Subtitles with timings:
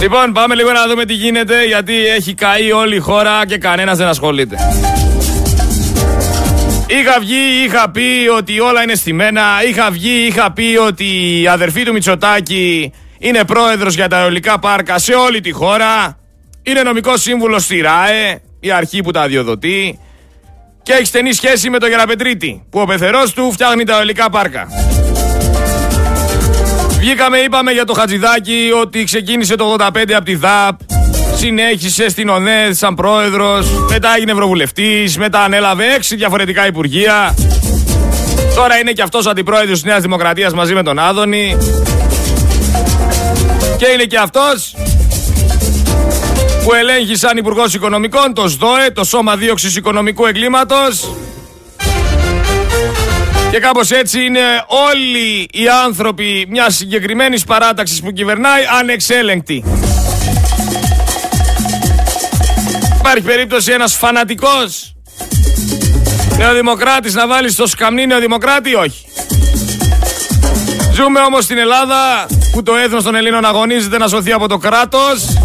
[0.00, 3.98] Λοιπόν, πάμε λίγο να δούμε τι γίνεται, γιατί έχει καεί όλη η χώρα και κανένας
[3.98, 4.56] δεν ασχολείται.
[6.86, 9.42] Είχα βγει, είχα πει ότι όλα είναι στημένα.
[9.68, 14.98] Είχα βγει, είχα πει ότι η αδερφή του Μητσοτάκη είναι πρόεδρος για τα αεολικά πάρκα
[14.98, 16.18] σε όλη τη χώρα.
[16.62, 19.98] Είναι νομικός σύμβουλος στη ΡΑΕ, η αρχή που τα αδειοδοτεί.
[20.82, 24.68] Και έχει στενή σχέση με τον Γεραπετρίτη, που ο πεθερός του φτιάχνει τα αεολικά πάρκα.
[26.98, 30.80] Βγήκαμε, είπαμε για το Χατζηδάκι ότι ξεκίνησε το 85 από τη ΔΑΠ,
[31.36, 37.34] συνέχισε στην ΟΝΕΔ σαν πρόεδρος, μετά έγινε ευρωβουλευτής, μετά ανέλαβε έξι διαφορετικά υπουργεία.
[38.54, 41.56] Τώρα είναι και αυτός ο αντιπρόεδρος της Νέας Δημοκρατίας μαζί με τον Άδωνη.
[43.76, 44.74] Και είναι και αυτός
[46.64, 51.10] που ελέγχει σαν Υπουργός Οικονομικών το ΣΔΟΕ, το Σώμα Δίωξης Οικονομικού Εγκλήματος.
[53.50, 59.64] Και κάπως έτσι είναι όλοι οι άνθρωποι μιας συγκεκριμένης παράταξης που κυβερνάει ανεξέλεγκτοι.
[62.98, 64.94] Υπάρχει περίπτωση ένας φανατικός
[66.36, 69.06] νεοδημοκράτης να βάλει στο σκαμνί νεοδημοκράτη, όχι;
[70.92, 75.38] Ζούμε όμως στην Ελλάδα που το έθνος των Ελλήνων αγωνίζεται να σωθεί από το κράτος.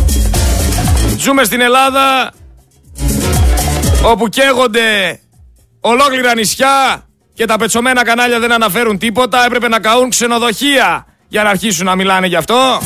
[1.18, 2.32] Ζούμε στην Ελλάδα
[4.04, 5.20] όπου καίγονται
[5.80, 9.46] ολόκληρα νησιά και τα πετσωμένα κανάλια δεν αναφέρουν τίποτα.
[9.46, 12.82] Έπρεπε να καούν ξενοδοχεία για να αρχίσουν να μιλάνε γι' αυτό.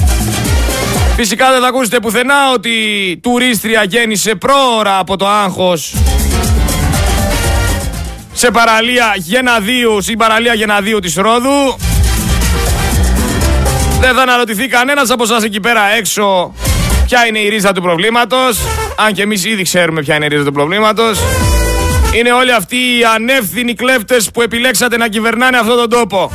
[1.16, 2.72] Φυσικά δεν θα ακούσετε πουθενά ότι
[3.24, 5.96] τουρίστρια γέννησε πρόωρα από το άγχος
[8.34, 11.78] σε παραλία Γεναδίου, στην παραλία Γεναδίου της Ρόδου.
[14.00, 16.54] Δεν θα αναρωτηθεί κανένας από εσάς εκεί πέρα έξω
[17.06, 18.60] ποια είναι η ρίζα του προβλήματος.
[18.98, 21.20] Αν και εμείς ήδη ξέρουμε ποια είναι η ρίζα του προβλήματος.
[22.18, 26.32] Είναι όλοι αυτοί οι ανεύθυνοι κλέφτες που επιλέξατε να κυβερνάνε αυτόν τον τόπο.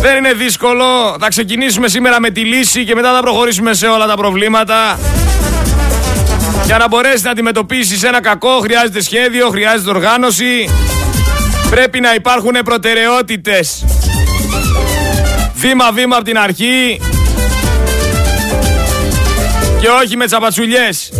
[0.00, 1.16] Δεν είναι δύσκολο.
[1.20, 4.98] Θα ξεκινήσουμε σήμερα με τη λύση και μετά θα προχωρήσουμε σε όλα τα προβλήματα.
[6.64, 10.70] Για να μπορέσεις να αντιμετωπίσεις ένα κακό χρειάζεται σχέδιο, χρειάζεται οργάνωση.
[11.70, 13.84] Πρέπει να υπάρχουν προτεραιότητες.
[15.54, 17.00] Βήμα-βήμα από την αρχή.
[19.80, 21.10] Και όχι με τσαπατσουλιές.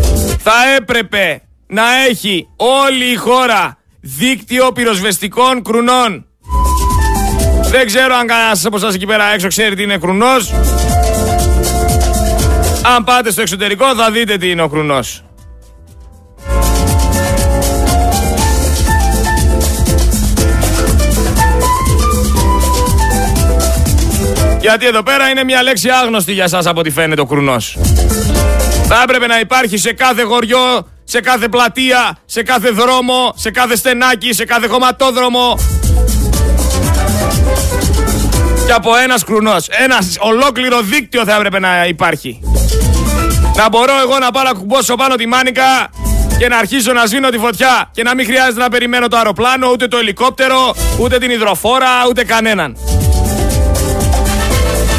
[0.48, 6.26] Θα έπρεπε να έχει όλη η χώρα δίκτυο πυροσβεστικών κρουνών.
[7.70, 10.52] Δεν ξέρω αν κανένας από εσάς εκεί πέρα έξω ξέρει τι είναι κρουνός.
[12.96, 15.24] Αν πάτε στο εξωτερικό θα δείτε τι είναι ο κρουνός.
[24.60, 27.78] Γιατί εδώ πέρα είναι μια λέξη άγνωστη για σας από ό,τι φαίνεται ο κρουνός.
[28.88, 33.76] Θα έπρεπε να υπάρχει σε κάθε χωριό, σε κάθε πλατεία, σε κάθε δρόμο, σε κάθε
[33.76, 35.58] στενάκι, σε κάθε χωματόδρομο.
[38.66, 39.68] Και από ένας κρουνός.
[39.68, 42.40] Ένας ολόκληρο δίκτυο θα έπρεπε να υπάρχει.
[43.56, 45.90] Να μπορώ εγώ να πάω να κουμπώσω πάνω τη μάνικα
[46.38, 49.70] και να αρχίσω να σβήνω τη φωτιά και να μην χρειάζεται να περιμένω το αεροπλάνο,
[49.70, 52.76] ούτε το ελικόπτερο, ούτε την υδροφόρα, ούτε κανέναν.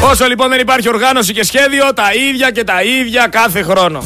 [0.02, 4.02] Όσο λοιπόν δεν υπάρχει οργάνωση και σχέδιο, τα ίδια και τα ίδια κάθε χρόνο.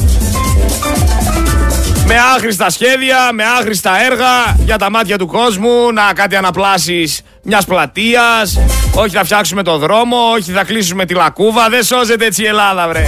[2.07, 7.65] Με άχρηστα σχέδια, με άχρηστα έργα για τα μάτια του κόσμου, να κάτι αναπλάσεις μιας
[7.65, 8.59] πλατείας,
[8.95, 12.87] όχι θα φτιάξουμε το δρόμο, όχι θα κλείσουμε τη λακκούβα, δεν σώζεται έτσι η Ελλάδα
[12.87, 13.07] βρε.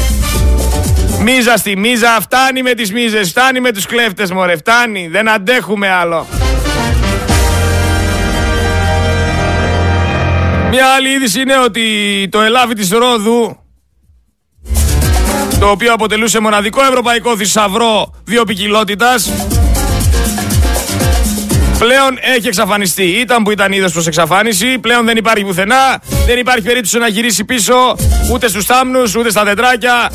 [1.20, 5.90] Μίζα στη μίζα, φτάνει με τις μίζες, φτάνει με τους κλέφτες μωρέ, φτάνει, δεν αντέχουμε
[5.92, 6.28] άλλο.
[10.70, 11.84] Μια άλλη είδηση είναι ότι
[12.32, 13.58] το ελάβει της Ρόδου
[15.60, 19.32] το οποίο αποτελούσε μοναδικό ευρωπαϊκό θησαυρό βιοπικιλότητας
[21.78, 23.04] πλέον έχει εξαφανιστεί.
[23.04, 27.46] Ήταν που ήταν είδος προς εξαφάνιση, πλέον δεν υπάρχει πουθενά, δεν υπάρχει περίπτωση να γυρίσει
[27.46, 27.96] πίσω
[28.32, 30.12] ούτε στους θάμνους, ούτε στα δεντράκια,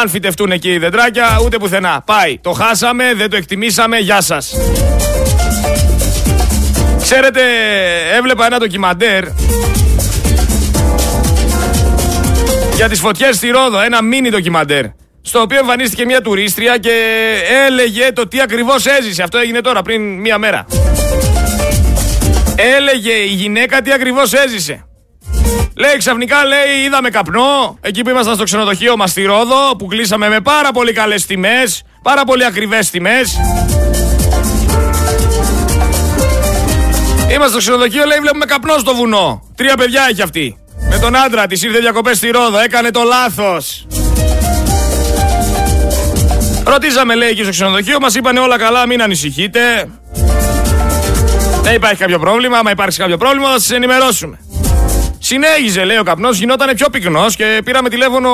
[0.00, 2.02] αν φυτευτούν εκεί οι δεντράκια, ούτε πουθενά.
[2.06, 4.54] Πάει, το χάσαμε, δεν το εκτιμήσαμε, γεια σας.
[7.04, 7.40] Ξέρετε,
[8.16, 9.24] έβλεπα ένα ντοκιμαντέρ
[12.74, 14.84] για τις φωτιές στη Ρόδο, ένα μίνι ντοκιμαντέρ.
[15.22, 16.90] Στο οποίο εμφανίστηκε μια τουρίστρια και
[17.66, 19.22] έλεγε το τι ακριβώς έζησε.
[19.22, 20.66] Αυτό έγινε τώρα πριν μία μέρα.
[22.78, 24.84] Έλεγε η γυναίκα τι ακριβώς έζησε.
[25.76, 30.28] Λέει ξαφνικά λέει είδαμε καπνό εκεί που ήμασταν στο ξενοδοχείο μας στη Ρόδο που κλείσαμε
[30.28, 33.38] με πάρα πολύ καλές τιμές, πάρα πολύ ακριβές τιμές.
[37.34, 39.42] Είμαστε στο ξενοδοχείο λέει βλέπουμε καπνό στο βουνό.
[39.54, 40.58] Τρία παιδιά έχει αυτή.
[40.90, 43.86] Με τον άντρα της ήρθε διακοπές στη Ρόδο, έκανε το λάθος.
[46.66, 49.90] Ρωτήσαμε λέει εκεί στο ξενοδοχείο, μας είπανε όλα καλά, μην ανησυχείτε.
[51.62, 54.38] Δεν υπάρχει κάποιο πρόβλημα, άμα υπάρξει κάποιο πρόβλημα θα σας ενημερώσουμε.
[55.18, 58.30] Συνέχιζε, λέει ο καπνός, γινόταν πιο πυκνός και πήραμε τηλέφωνο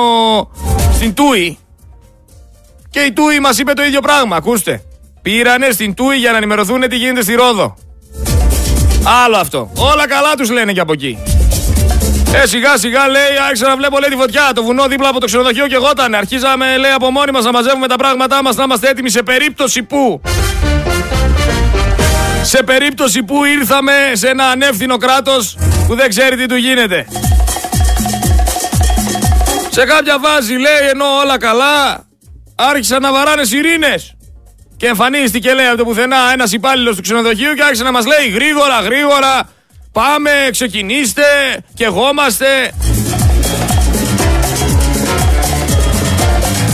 [0.94, 1.58] στην Τούι.
[2.90, 4.36] Και η Τούι μας είπε το ίδιο πράγμα.
[4.36, 4.82] Ακούστε.
[5.22, 7.76] Πήρανε στην Τούι για να ενημερωθούν τι γίνεται στη Ρόδο.
[9.04, 9.70] Άλλο αυτό.
[9.76, 11.18] Όλα καλά τους λένε και από εκεί.
[12.34, 14.50] Ε, σιγά σιγά λέει, άρχισα να βλέπω λέει τη φωτιά.
[14.54, 16.14] Το βουνό δίπλα από το ξενοδοχείο και εγώ ήταν.
[16.14, 19.82] Αρχίζαμε λέει από μόνοι μας να μαζεύουμε τα πράγματά μας, να είμαστε έτοιμοι σε περίπτωση
[19.82, 20.20] που.
[22.42, 25.56] Σε περίπτωση που ήρθαμε σε ένα ανεύθυνο κράτος
[25.86, 27.06] που δεν ξέρει τι του γίνεται.
[29.70, 32.04] Σε κάποια βάση λέει ενώ όλα καλά
[32.54, 34.14] άρχισαν να βαράνε σιρήνες.
[34.80, 38.28] Και εμφανίστηκε λέει από το πουθενά ένας υπάλληλος του ξενοδοχείου και άρχισε να μας λέει
[38.28, 39.48] γρήγορα γρήγορα
[39.92, 41.22] πάμε ξεκινήστε
[41.74, 42.46] και εγώμαστε.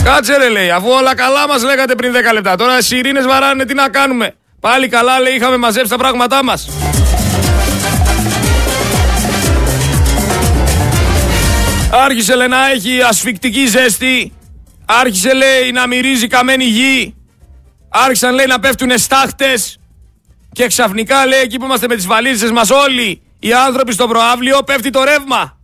[0.03, 3.73] Κάτσε ρε λέει αφού όλα καλά μας λέγατε πριν 10 λεπτά τώρα σιρήνες βαράνε τι
[3.73, 4.33] να κάνουμε.
[4.59, 6.69] Πάλι καλά λέει είχαμε μαζέψει τα πράγματά μας.
[11.91, 14.33] Άρχισε λέει να έχει ασφικτική ζέστη.
[14.85, 17.16] Άρχισε λέει να μυρίζει καμένη γη.
[17.89, 19.79] Άρχισαν λέει να πέφτουν στάχτες.
[20.51, 24.63] Και ξαφνικά λέει εκεί που είμαστε με τις βαλίτσες μας όλοι οι άνθρωποι στο προάβλιο
[24.63, 25.57] πέφτει το ρεύμα.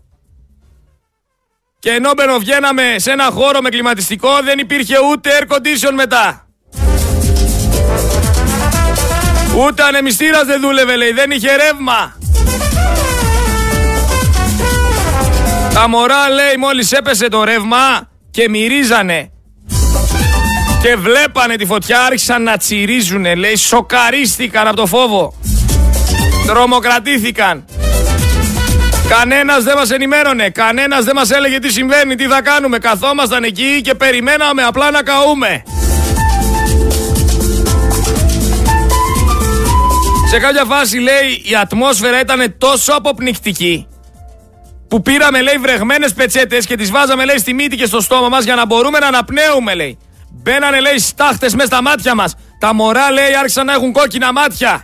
[1.79, 6.47] Και ενώ μπαινοβγαίναμε σε ένα χώρο με κλιματιστικό δεν υπήρχε ούτε air condition μετά.
[9.57, 12.17] Ούτε ανεμιστήρας δεν δούλευε λέει, δεν είχε ρεύμα.
[15.73, 19.31] Τα μωρά λέει μόλις έπεσε το ρεύμα και μυρίζανε.
[20.83, 25.33] Και βλέπανε τη φωτιά, άρχισαν να τσιρίζουνε, λέει, σοκαρίστηκαν από το φόβο.
[26.47, 27.65] Τρομοκρατήθηκαν.
[29.09, 32.77] Κανένας δεν μας ενημέρωνε, κανένας δεν μας έλεγε τι συμβαίνει, τι θα κάνουμε.
[32.77, 35.63] Καθόμασταν εκεί και περιμέναμε απλά να καούμε.
[40.29, 43.87] Σε κάποια φάση λέει η ατμόσφαιρα ήταν τόσο αποπνικτική
[44.87, 48.43] που πήραμε λέει βρεγμένες πετσέτες και τις βάζαμε λέει στη μύτη και στο στόμα μας
[48.43, 49.97] για να μπορούμε να αναπνέουμε λέει.
[50.33, 52.35] Μπαίνανε λέει στάχτες μέσα στα μάτια μας.
[52.59, 54.83] Τα μωρά λέει άρχισαν να έχουν κόκκινα μάτια.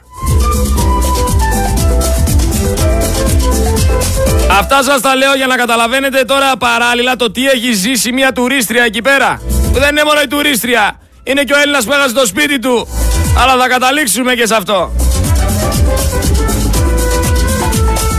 [4.60, 8.84] Αυτά σας τα λέω για να καταλαβαίνετε τώρα παράλληλα το τι έχει ζήσει μια τουρίστρια
[8.84, 9.42] εκεί πέρα.
[9.74, 11.00] Που δεν είναι μόνο η τουρίστρια.
[11.24, 12.88] Είναι και ο Έλληνας που έχασε το σπίτι του.
[13.38, 14.92] Αλλά θα καταλήξουμε και σε αυτό.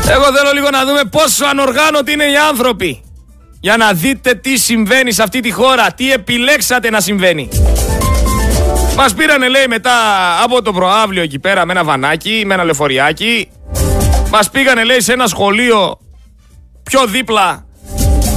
[0.08, 3.02] Εγώ θέλω λίγο να δούμε πόσο ανοργάνωτοι είναι οι άνθρωποι.
[3.60, 7.48] Για να δείτε τι συμβαίνει σε αυτή τη χώρα, τι επιλέξατε να συμβαίνει.
[8.96, 9.92] Μας πήρανε λέει μετά
[10.42, 13.48] από το προάβλιο εκεί πέρα με ένα βανάκι, με ένα λεωφοριάκι.
[14.30, 15.98] Μας πήγανε λέει σε ένα σχολείο
[16.82, 17.64] πιο δίπλα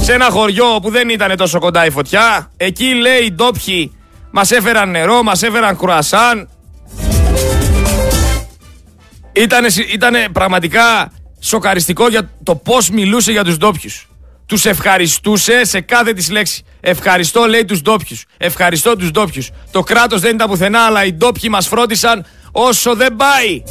[0.00, 2.50] σε ένα χωριό που δεν ήταν τόσο κοντά η φωτιά.
[2.56, 3.92] Εκεί λέει οι ντόπιοι
[4.30, 6.48] μας έφεραν νερό, μας έφεραν κρουασάν.
[9.32, 14.08] Ήτανε, ήτανε πραγματικά σοκαριστικό για το πώς μιλούσε για τους ντόπιους.
[14.54, 16.64] Τους ευχαριστούσε σε κάθε της λέξη.
[16.80, 18.24] Ευχαριστώ λέει τους ντόπιους.
[18.36, 19.50] Ευχαριστώ τους ντόπιους.
[19.70, 23.62] Το κράτος δεν ήταν πουθενά αλλά οι ντόπιοι μας φρόντισαν όσο δεν πάει.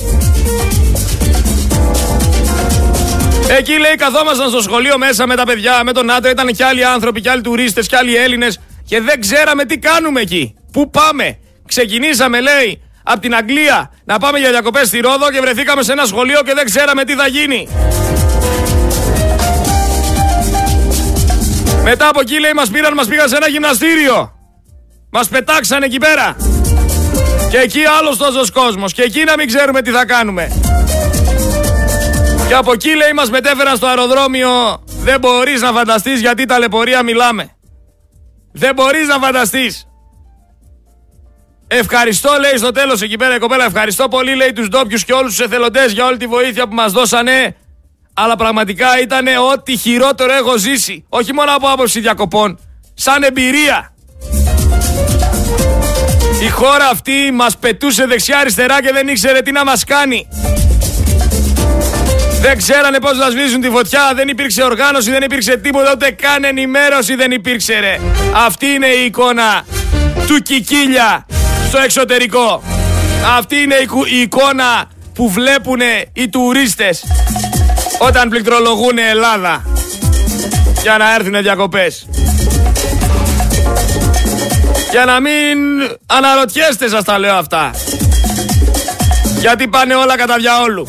[3.58, 6.86] Εκεί λέει καθόμασταν στο σχολείο μέσα με τα παιδιά, με τον άντρα, ήταν και άλλοι
[6.86, 10.56] άνθρωποι και άλλοι τουρίστες και άλλοι Έλληνες και δεν ξέραμε τι κάνουμε εκεί.
[10.72, 11.38] Πού πάμε.
[11.68, 16.06] Ξεκινήσαμε λέει από την Αγγλία να πάμε για διακοπές στη Ρόδο και βρεθήκαμε σε ένα
[16.06, 17.68] σχολείο και δεν ξέραμε τι θα γίνει.
[21.84, 24.32] Μετά από εκεί λέει μας πήραν, μας πήγαν σε ένα γυμναστήριο.
[25.12, 26.36] Μας πετάξαν εκεί πέρα.
[27.50, 28.94] Και εκεί άλλος τόσος κόσμος.
[28.94, 30.62] Και εκεί να μην ξέρουμε τι θα κάνουμε.
[32.48, 34.84] Και από εκεί λέει μας μετέφεραν στο αεροδρόμιο.
[34.86, 37.50] Δεν μπορείς να φανταστείς γιατί ταλαιπωρία μιλάμε.
[38.54, 39.88] Δεν μπορείς να φανταστείς.
[41.68, 43.66] Ευχαριστώ, λέει στο τέλος εκεί πέρα η κοπέλα.
[43.66, 46.92] Ευχαριστώ πολύ, λέει τους ντόπιους και όλους τους εθελοντές για όλη τη βοήθεια που μας
[46.92, 47.56] δώσανε.
[48.14, 51.06] Αλλά πραγματικά ήταν ό,τι χειρότερο έχω ζήσει.
[51.10, 52.60] Όχι μόνο από άποψη διακοπών.
[52.94, 53.94] Σαν εμπειρία.
[56.44, 60.28] Η χώρα αυτή μας πετούσε δεξιά-αριστερά και δεν ήξερε τι να μας κάνει.
[62.42, 66.44] Δεν ξέρανε πώς να σβήσουν τη φωτιά, δεν υπήρξε οργάνωση, δεν υπήρξε τίποτα, ούτε καν
[66.44, 68.00] ενημέρωση δεν υπήρξε ρε.
[68.46, 69.66] Αυτή είναι η εικόνα
[70.28, 71.26] του Κικίλια
[71.68, 72.64] στο εξωτερικό.
[73.38, 73.76] Αυτή είναι
[74.12, 75.80] η εικόνα που βλέπουν
[76.14, 77.04] οι τουρίστες
[77.98, 79.64] όταν πληκτρολογούν Ελλάδα
[80.82, 82.08] για να έρθουν διακοπές.
[84.92, 85.58] Για να μην
[86.06, 87.72] αναρωτιέστε σας τα λέω αυτά.
[89.40, 90.88] Γιατί πάνε όλα κατά διαόλου.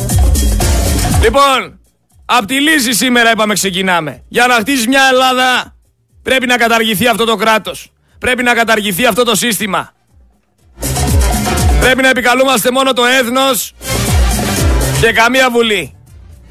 [1.22, 1.80] Λοιπόν,
[2.24, 4.22] από τη λύση σήμερα είπαμε ξεκινάμε.
[4.28, 5.74] Για να χτίσει μια Ελλάδα
[6.22, 7.92] πρέπει να καταργηθεί αυτό το κράτος.
[8.18, 9.92] Πρέπει να καταργηθεί αυτό το σύστημα.
[11.80, 13.72] Πρέπει να επικαλούμαστε μόνο το έθνος
[15.00, 15.93] και καμία βουλή.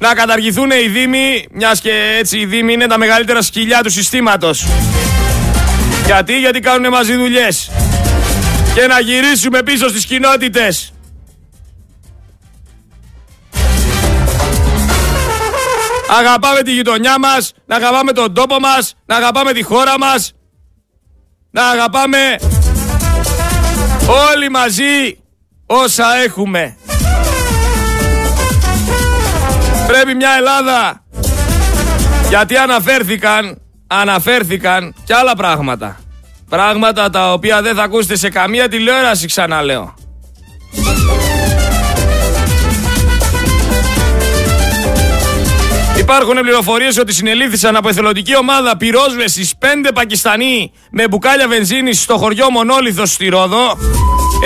[0.06, 4.66] Να καταργηθούν οι δήμοι, μιας και έτσι οι δήμοι είναι τα μεγαλύτερα σκυλιά του συστήματος.
[6.04, 7.70] Γιατί, γιατί κάνουν μαζί δουλειές.
[8.74, 10.92] Και να γυρίσουμε πίσω στις κοινότητες.
[16.18, 20.32] Αγαπάμε τη γειτονιά μας, να αγαπάμε τον τόπο μας, να αγαπάμε τη χώρα μας,
[21.50, 22.36] να αγαπάμε
[24.30, 25.18] όλοι μαζί
[25.66, 26.76] όσα έχουμε.
[29.86, 31.04] Πρέπει μια Ελλάδα,
[32.28, 35.96] γιατί αναφέρθηκαν, αναφέρθηκαν και άλλα πράγματα.
[36.48, 39.94] Πράγματα τα οποία δεν θα ακούσετε σε καμία τηλεόραση ξαναλέω.
[46.04, 52.50] Υπάρχουν πληροφορίες ότι συνελήφθησαν από εθελοντική ομάδα πυρόσβεσης πέντε Πακιστανοί με μπουκάλια βενζίνης στο χωριό
[52.50, 53.78] Μονόλιθος στη Ρόδο.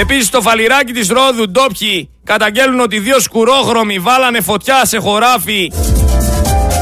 [0.01, 5.73] Επίσης, στο φαλιράκι της Ρόδου ντόπιοι καταγγέλνουν ότι δύο σκουρόχρωμοι βάλανε φωτιά σε χωράφι.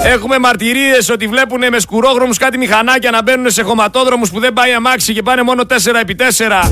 [0.04, 4.72] Έχουμε μαρτυρίες ότι βλέπουν με σκουρόχρωμους κάτι μηχανάκια να μπαίνουν σε χωματόδρομους που δεν πάει
[4.72, 6.70] αμάξι και πάνε μόνο 4x4.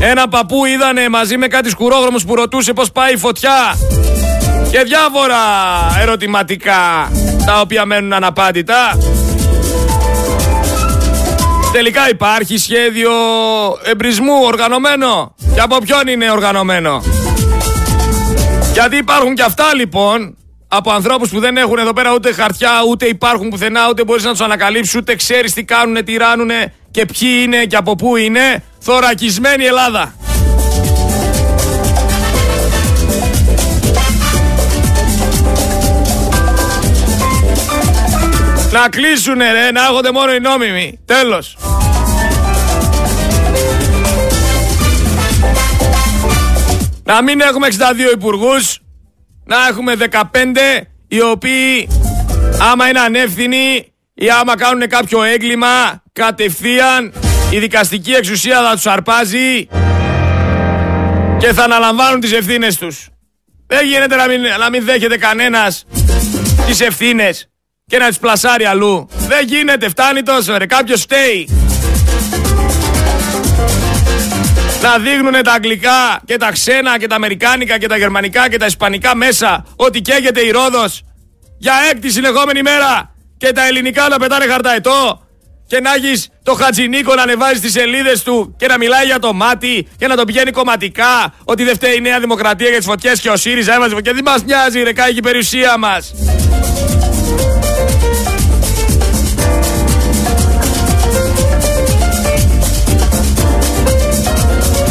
[0.00, 3.76] Ένα παππού είδανε μαζί με κάτι σκουρόχρωμους που ρωτούσε πώς πάει η φωτιά
[4.76, 5.36] και διάφορα
[6.00, 7.10] ερωτηματικά
[7.46, 8.98] τα οποία μένουν αναπάντητα.
[11.72, 13.10] Τελικά υπάρχει σχέδιο
[13.82, 15.34] εμπρισμού οργανωμένο.
[15.54, 17.02] Και από ποιον είναι οργανωμένο;
[18.72, 20.36] Γιατί υπάρχουν και αυτά λοιπόν
[20.68, 24.30] από ανθρώπους που δεν έχουν εδώ πέρα ούτε χαρτιά, ούτε υπάρχουν πουθενά, ούτε μπορείς να
[24.30, 28.62] τους ανακαλύψεις, ούτε ξέρεις τι κάνουνε, τι ράνουνε και ποιοι είναι και από πού είναι.
[28.78, 30.14] Θωρακισμένη Ελλάδα.
[38.72, 41.00] Να κλείσουνε ρε, να έχονται μόνο οι νόμιμοι.
[41.04, 41.56] Τέλος.
[47.04, 48.80] Να μην έχουμε 62 υπουργούς,
[49.44, 51.88] να έχουμε 15 οι οποίοι
[52.70, 57.12] άμα είναι ανεύθυνοι ή άμα κάνουν κάποιο έγκλημα κατευθείαν
[57.50, 59.68] η δικαστική εξουσία θα τους αρπάζει
[61.38, 63.08] και θα αναλαμβάνουν τις ευθύνες τους.
[63.66, 65.84] Δεν γίνεται να μην, να μην δέχεται κανένας
[66.66, 67.50] τις ευθύνες
[67.88, 69.08] και να τις πλασάρει αλλού.
[69.16, 71.48] Δεν γίνεται, φτάνει τόσο ρε, κάποιος φταίει.
[74.82, 78.66] Να δείχνουν τα αγγλικά και τα ξένα και τα αμερικάνικα και τα γερμανικά και τα
[78.66, 81.02] ισπανικά μέσα ότι καίγεται η Ρόδος
[81.58, 85.20] για έκτη συνεχόμενη μέρα και τα ελληνικά να πετάνε χαρταετό
[85.66, 89.32] και να έχεις το Χατζινίκο να ανεβάζει τις σελίδες του και να μιλάει για το
[89.32, 93.20] μάτι και να το πηγαίνει κομματικά ότι δεν φταίει η Νέα Δημοκρατία για τις φωτιές
[93.20, 96.14] και ο ΣΥΡΙΖΑ έβαζε και δεν μας νοιάζει, ρε, κάγει η περιουσία μας.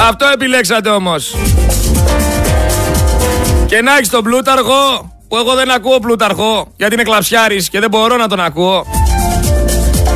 [0.07, 1.35] Αυτό επιλέξατε όμως.
[3.65, 7.89] Και να έχεις τον Πλούταρχο, που εγώ δεν ακούω Πλούταρχο, γιατί είναι κλαψιάρης και δεν
[7.89, 8.85] μπορώ να τον ακούω.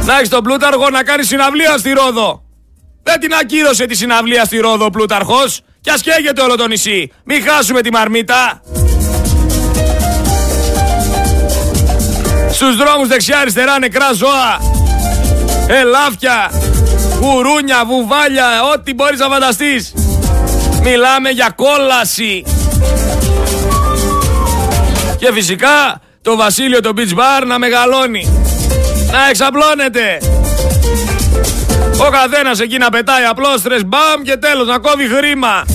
[0.05, 2.43] Να έχεις τον Πλούταρχο να κάνει συναυλία στη Ρόδο.
[3.03, 7.11] Δεν την ακύρωσε τη συναυλία στη Ρόδο ο Πλούταρχος και ας καίγεται όλο το νησί.
[7.23, 8.61] Μην χάσουμε τη μαρμίτα.
[12.51, 14.59] Στους δρόμους δεξιά-αριστερά νεκρά ζώα.
[15.67, 16.51] Ελάφια,
[17.19, 19.93] γουρούνια, βουβάλια, ό,τι μπορείς να φανταστείς.
[20.83, 22.43] Μιλάμε για κόλαση.
[25.17, 28.27] Και φυσικά το Βασίλειο το Beach Bar να μεγαλώνει.
[29.11, 30.17] Να εξαπλώνεται.
[32.07, 35.65] Ο καθένας εκεί να πετάει απλώστρες μπαμ και τέλος να κόβει χρήμα.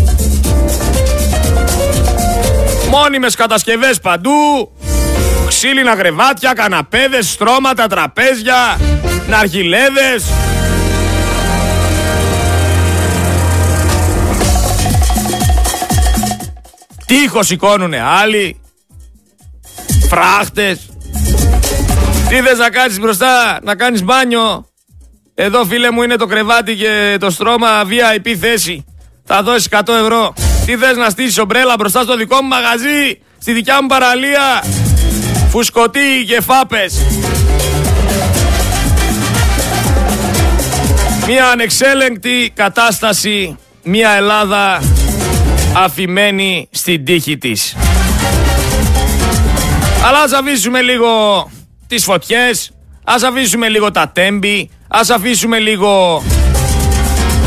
[2.91, 4.73] Μόνιμες κατασκευές παντού.
[5.49, 8.79] Ξύλινα γρεβάτια, καναπέδες, στρώματα, τραπέζια,
[9.29, 10.25] ναργιλέδες.
[17.06, 18.61] Τείχος σηκώνουνε άλλοι.
[20.08, 20.78] Φράχτες.
[22.28, 24.66] Τι θες να κάτσεις μπροστά, να κάνεις μπάνιο.
[25.34, 28.84] Εδώ φίλε μου είναι το κρεβάτι και το στρώμα VIP θέση.
[29.25, 30.34] Θα δώσεις 100 ευρώ.
[30.66, 34.64] Τι θες να στήσεις ομπρέλα μπροστά στο δικό μου μαγαζί, στη δικιά μου παραλία.
[35.49, 36.94] Φουσκωτή και φάπες.
[41.26, 44.80] Μια ανεξέλεγκτη κατάσταση, μια Ελλάδα
[45.75, 47.76] αφημένη στην τύχη της.
[50.07, 51.09] Αλλά ας αφήσουμε λίγο
[51.87, 52.71] τις φωτιές,
[53.04, 56.23] ας αφήσουμε λίγο τα τέμπη, ας αφήσουμε λίγο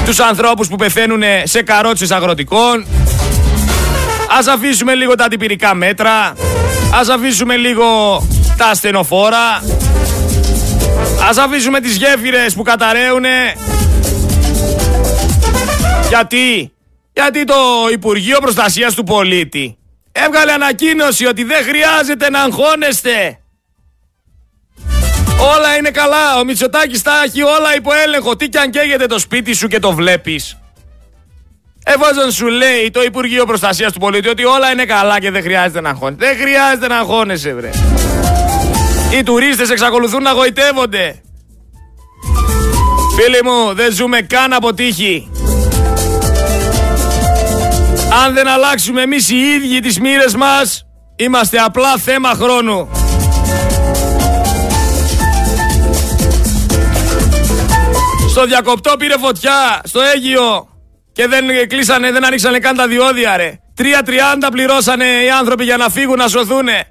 [0.06, 2.86] τους ανθρώπους που πεθαίνουν σε καρότσες αγροτικών,
[4.38, 6.34] ας αφήσουμε λίγο τα αντιπυρικά μέτρα,
[7.00, 7.86] ας αφήσουμε λίγο
[8.58, 9.64] τα ασθενοφόρα,
[11.30, 13.56] ας αφήσουμε τις γέφυρες που καταραίουνε.
[16.10, 16.72] Γιατί,
[17.20, 17.56] γιατί το
[17.92, 19.78] Υπουργείο Προστασίας του Πολίτη
[20.12, 23.40] έβγαλε ανακοίνωση ότι δεν χρειάζεται να αγχώνεστε.
[25.56, 26.40] Όλα είναι καλά.
[26.40, 28.36] Ο Μητσοτάκης τα έχει όλα υπό έλεγχο.
[28.36, 30.58] Τι κι αν καίγεται το σπίτι σου και το βλέπεις.
[31.84, 35.82] Εφόσον σου λέει το Υπουργείο Προστασίας του Πολίτη ότι όλα είναι καλά και δεν χρειάζεται
[35.82, 36.26] να αγχώνεσαι.
[36.26, 37.70] Δεν χρειάζεται να αγχώνεσαι, βρε.
[39.18, 41.22] Οι τουρίστες εξακολουθούν να γοητεύονται.
[43.16, 45.30] Φίλοι μου, δεν ζούμε καν από τύχη.
[48.12, 50.86] Αν δεν αλλάξουμε εμείς οι ίδιοι τις μοίρες μας,
[51.16, 52.90] είμαστε απλά θέμα χρόνου.
[58.30, 60.68] Στο διακοπτό πήρε φωτιά, στο Αίγιο
[61.14, 63.60] και δεν κλείσανε, δεν ανοίξανε καν τα διόδια ρε.
[63.78, 63.84] 3.30
[64.52, 66.88] πληρώσανε οι άνθρωποι για να φύγουν να σωθούνε.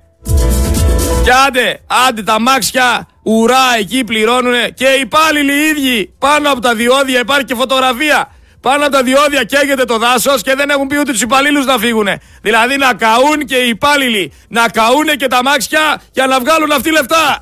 [1.24, 6.60] Και άντε, άντε τα μάξια ουρά εκεί πληρώνουνε και οι υπάλληλοι οι ίδιοι πάνω από
[6.60, 8.30] τα διόδια υπάρχει και φωτογραφία.
[8.66, 11.78] Πάνω από τα διόδια καίγεται το δάσος και δεν έχουν πει ούτε τους υπαλλήλους να
[11.78, 12.08] φύγουν.
[12.42, 14.32] Δηλαδή να καούν και οι υπάλληλοι.
[14.48, 17.40] Να καούν και τα μάξια για να βγάλουν αυτοί λεφτά.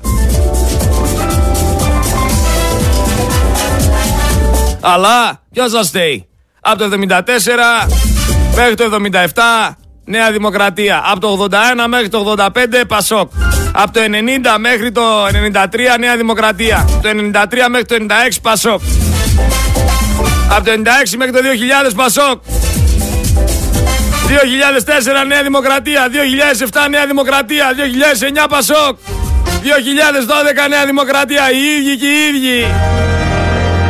[4.81, 6.27] Αλλά ποιος σα στέει;
[6.61, 7.17] Από το 74
[8.55, 11.03] μέχρι το 77 Νέα Δημοκρατία.
[11.05, 12.49] Από το 81 μέχρι το 85
[12.87, 13.31] Πασόκ.
[13.73, 15.29] Από το 90 μέχρι το 93
[15.99, 16.85] Νέα Δημοκρατία.
[17.01, 18.81] Το 93 μέχρι το 96 Πασόκ.
[20.49, 21.39] Από το 96 μέχρι το
[21.89, 22.41] 2000 Πασόκ.
[25.23, 26.07] 2004 Νέα Δημοκρατία.
[26.71, 27.65] 2007 Νέα Δημοκρατία.
[28.45, 28.97] 2009 Πασόκ.
[29.63, 31.51] 2012 Νέα Δημοκρατία.
[31.51, 32.65] Οι ίδιοι και οι ίδιοι.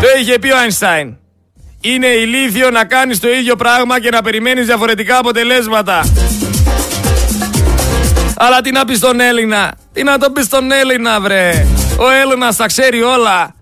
[0.01, 1.17] Το είχε πει ο Αϊνστάιν.
[1.81, 6.03] Είναι ηλίθιο να κάνεις το ίδιο πράγμα και να περιμένεις διαφορετικά αποτελέσματα.
[8.37, 12.55] Αλλά τι να πεις στον Έλληνα; Τι να το πεις στον Έλληνα βρε; Ο Έλληνας
[12.55, 13.55] τα ξέρει όλα.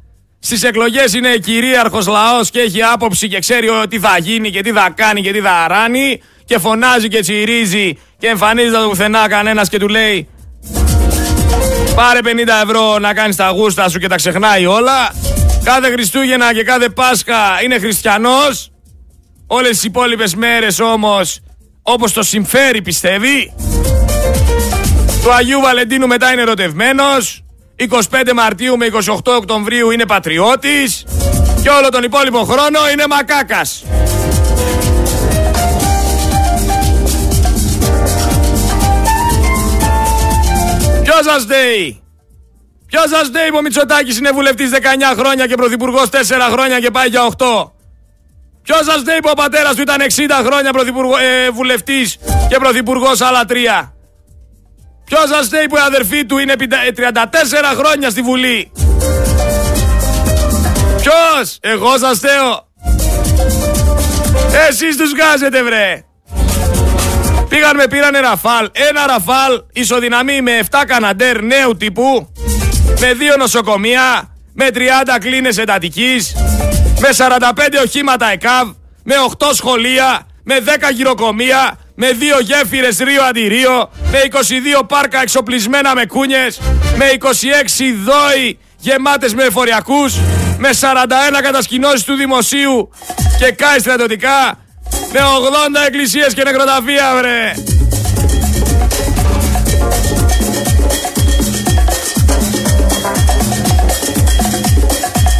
[0.45, 4.71] Στις εκλογές είναι κυρίαρχος λαός και έχει άποψη και ξέρει τι θα γίνει και τι
[4.71, 6.21] θα κάνει και τι θα αράνει.
[6.45, 10.27] Και φωνάζει και τσιρίζει και εμφανίζεται το πουθενά κανένας και του λέει
[11.95, 12.27] Πάρε 50
[12.63, 15.13] ευρώ να κάνεις τα γούστα σου και τα ξεχνάει όλα.
[15.63, 18.71] Κάθε Χριστούγεννα και κάθε Πάσχα είναι χριστιανός.
[19.47, 21.39] Όλες τις υπόλοιπες μέρες όμως
[21.81, 23.53] όπως το συμφέρει πιστεύει.
[25.23, 27.42] Του Αγίου Βαλεντίνου μετά είναι ερωτευμένος.
[27.79, 31.05] 25 Μαρτίου με 28 Οκτωβρίου είναι πατριώτης.
[31.61, 33.83] Και όλο τον υπόλοιπο χρόνο είναι μακάκας.
[41.03, 42.03] Ποιος σας λέει
[42.87, 44.77] Ποιος σας λέει που ο Μητσοτάκης είναι βουλευτής 19
[45.17, 46.15] χρόνια και πρωθυπουργός 4
[46.51, 47.71] χρόνια και πάει για 8.
[48.63, 50.71] Ποιος σας λέει που ο πατέρας του ήταν 60 χρόνια
[51.21, 52.17] ε, βουλευτής
[52.49, 53.92] και πρωθυπουργός άλλα 3.
[55.15, 56.63] Ποιος σας λέει που η αδερφή του είναι 34
[57.71, 58.71] ε, χρόνια στη Βουλή;
[61.01, 62.67] Ποιος, εγώ σας θέω.
[64.69, 66.03] Εσείς τους βγάζετε βρε.
[67.49, 68.69] Πήγαν με πήρανε ραφάλ.
[68.71, 72.31] Ένα ραφάλ ισοδυναμεί με 7 καναντέρ νέου τύπου
[72.99, 74.77] με δύο νοσοκομεία, με 30
[75.19, 76.35] κλίνες εντατικής,
[76.99, 78.69] με 45 οχήματα ΕΚΑΒ,
[79.03, 82.07] με 8 σχολεία, με 10 γυροκομεία, με
[82.39, 84.21] 2 γέφυρες Ρίο Αντιρίο, με
[84.79, 86.59] 22 πάρκα εξοπλισμένα με κούνιες,
[86.97, 90.15] με 26 δόοι γεμάτες με εφοριακούς,
[90.57, 92.89] με 41 κατασκηνώσεις του δημοσίου
[93.37, 94.57] και κάη στρατιωτικά,
[95.11, 97.53] με 80 εκκλησίες και νεκροταφεία βρε.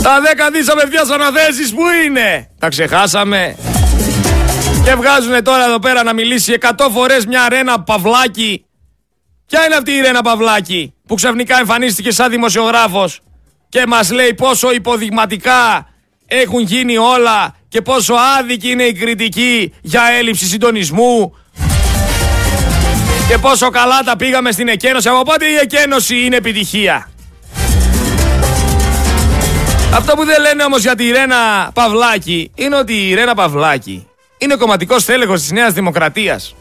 [0.04, 3.56] Τα 10 δις απευθείας αναθέσεις που είναι; Τα ξεχάσαμε.
[4.84, 8.66] Και βγάζουν τώρα εδώ πέρα να μιλήσει 100 φορές μια Ρένα Παυλάκη.
[9.48, 13.20] Ποια είναι αυτή η Ρένα Παυλάκη που ξαφνικά εμφανίστηκε σαν δημοσιογράφος
[13.70, 15.88] και μας λέει πόσο υποδειγματικά
[16.26, 21.36] έχουν γίνει όλα και πόσο άδικη είναι η κριτική για έλλειψη συντονισμού
[23.28, 25.10] και πόσο καλά τα πήγαμε στην εκένωση.
[25.10, 27.10] Από πότε η εκένωση είναι επιτυχία;
[29.94, 34.08] Αυτό που δεν λένε όμως για τη Ρένα Παυλάκη είναι ότι η Ρένα Παυλάκη
[34.44, 36.56] είναι κομματικός τέλεχος της Νέας Δημοκρατίας.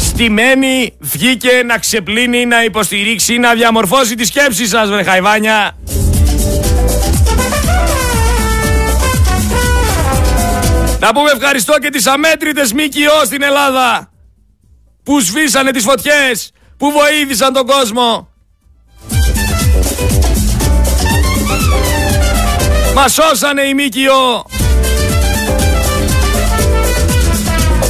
[0.00, 5.76] Στημένη βγήκε να ξεπλύνει, να υποστηρίξει, να διαμορφώσει τη σκέψη σας βρε χαϊβάνια.
[10.98, 14.10] Να πούμε ευχαριστώ και τις αμέτρητες ΜΚΟ στην Ελλάδα
[15.02, 18.28] που σβήσανε τις φωτιές, που βοήθησαν τον κόσμο.
[22.94, 24.46] Μας σώσανε οι ΜΚΟ.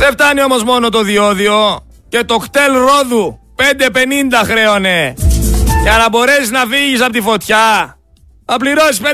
[0.02, 3.62] Δεν φτάνει όμως μόνο το διόδιο και το κτέλ ρόδου 5.50
[4.44, 5.14] χρέωνε
[5.82, 7.96] για να μπορέσεις να φύγεις από τη φωτιά.
[8.44, 9.06] Θα πληρώσεις 5.50.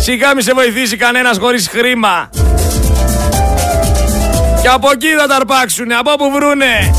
[0.00, 2.30] Σιγά μη σε βοηθήσει κανένας χωρίς χρήμα.
[4.62, 6.94] Και από εκεί θα τα αρπάξουνε, από όπου βρούνε.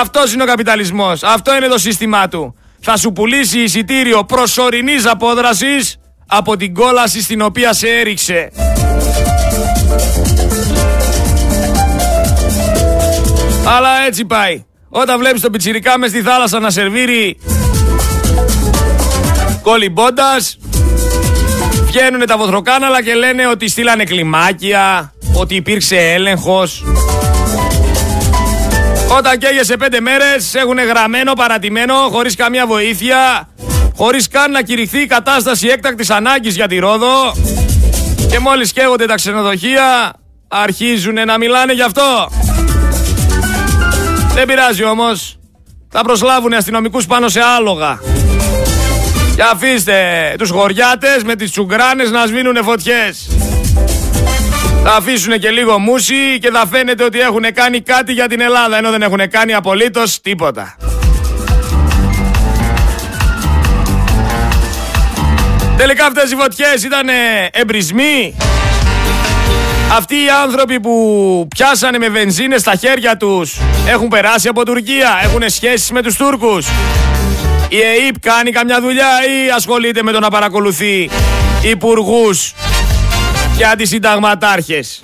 [0.00, 1.22] Αυτός είναι ο καπιταλισμός.
[1.22, 2.54] Αυτό είναι το σύστημά του.
[2.80, 8.50] Θα σου πουλήσει εισιτήριο προσωρινής απόδρασης από την κόλαση στην οποία σε έριξε.
[13.66, 14.64] Αλλά έτσι πάει.
[14.88, 17.38] Όταν βλέπεις τον πιτσιρικά μες στη θάλασσα να σερβίρει
[19.62, 20.58] κολυμπώντας,
[21.84, 26.84] βγαίνουν τα βοθροκάναλα και λένε ότι στείλανε κλιμάκια, ότι υπήρξε έλεγχος.
[29.16, 33.48] Όταν καίγεσαι πέντε μέρες έχουν γραμμένο, παρατημένο, χωρίς καμία βοήθεια,
[33.96, 37.34] χωρίς καν να κηρυχθεί η κατάσταση έκτακτης ανάγκης για τη Ρόδο
[38.30, 40.12] και μόλις καίγονται τα ξενοδοχεία
[40.48, 42.28] αρχίζουν να μιλάνε γι' αυτό.
[44.36, 45.38] Δεν πειράζει όμως.
[45.88, 48.00] Θα προσλάβουν αστυνομικούς πάνω σε άλογα.
[49.36, 49.94] Και αφήστε
[50.38, 53.28] τους χωριάτες με τις τσουγκράνες να σβήνουν φωτιές.
[54.84, 58.76] Θα αφήσουν και λίγο μουσι και θα φαίνεται ότι έχουν κάνει κάτι για την Ελλάδα
[58.76, 60.76] ενώ δεν έχουν κάνει απολύτως τίποτα.
[65.76, 67.08] Τελικά αυτές οι φωτιές ήταν
[67.50, 68.36] εμπρισμοί.
[69.92, 73.56] Αυτοί οι άνθρωποι που πιάσανε με βενζίνες στα χέρια τους
[73.88, 76.66] έχουν περάσει από Τουρκία, έχουν σχέσεις με τους Τούρκους.
[77.68, 81.10] Η ΕΕΠ κάνει καμιά δουλειά ή ασχολείται με το να παρακολουθεί
[81.62, 82.54] υπουργούς
[83.56, 85.00] και αντισυνταγματάρχες;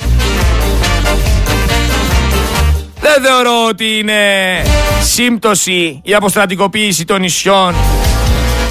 [3.01, 4.21] Δεν θεωρώ ότι είναι
[5.03, 7.75] σύμπτωση η αποστρατικοποίηση των νησιών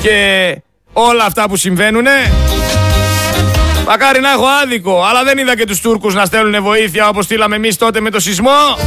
[0.02, 0.58] και
[0.93, 2.32] όλα αυτά που συμβαίνουνε.
[3.86, 7.56] Μακάρι να έχω άδικο, αλλά δεν είδα και τους Τούρκους να στέλνουν βοήθεια όπως στείλαμε
[7.56, 8.78] εμείς τότε με το σεισμό.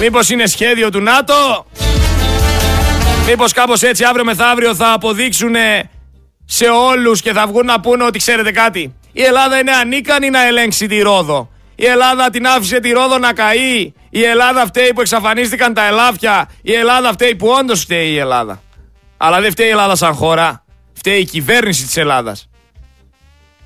[0.00, 1.66] Μήπως είναι σχέδιο του ΝΑΤΟ;
[3.26, 5.54] Μήπως κάπως έτσι αύριο μεθαύριο θα αποδείξουν
[6.44, 8.94] σε όλους και θα βγουν να πούνε ότι ξέρετε κάτι.
[9.12, 11.50] Η Ελλάδα είναι ανίκανη να ελέγξει τη Ρόδο.
[11.74, 13.92] Η Ελλάδα την άφησε τη Ρόδο να καεί.
[14.10, 16.50] Η Ελλάδα φταίει που εξαφανίστηκαν τα ελάφια.
[16.62, 18.62] Η Ελλάδα φταίει που όντως φταίει η Ελλάδα.
[19.16, 20.64] Αλλά δεν φταίει η Ελλάδα σαν χώρα.
[20.92, 22.48] Φταίει η κυβέρνηση της Ελλάδας.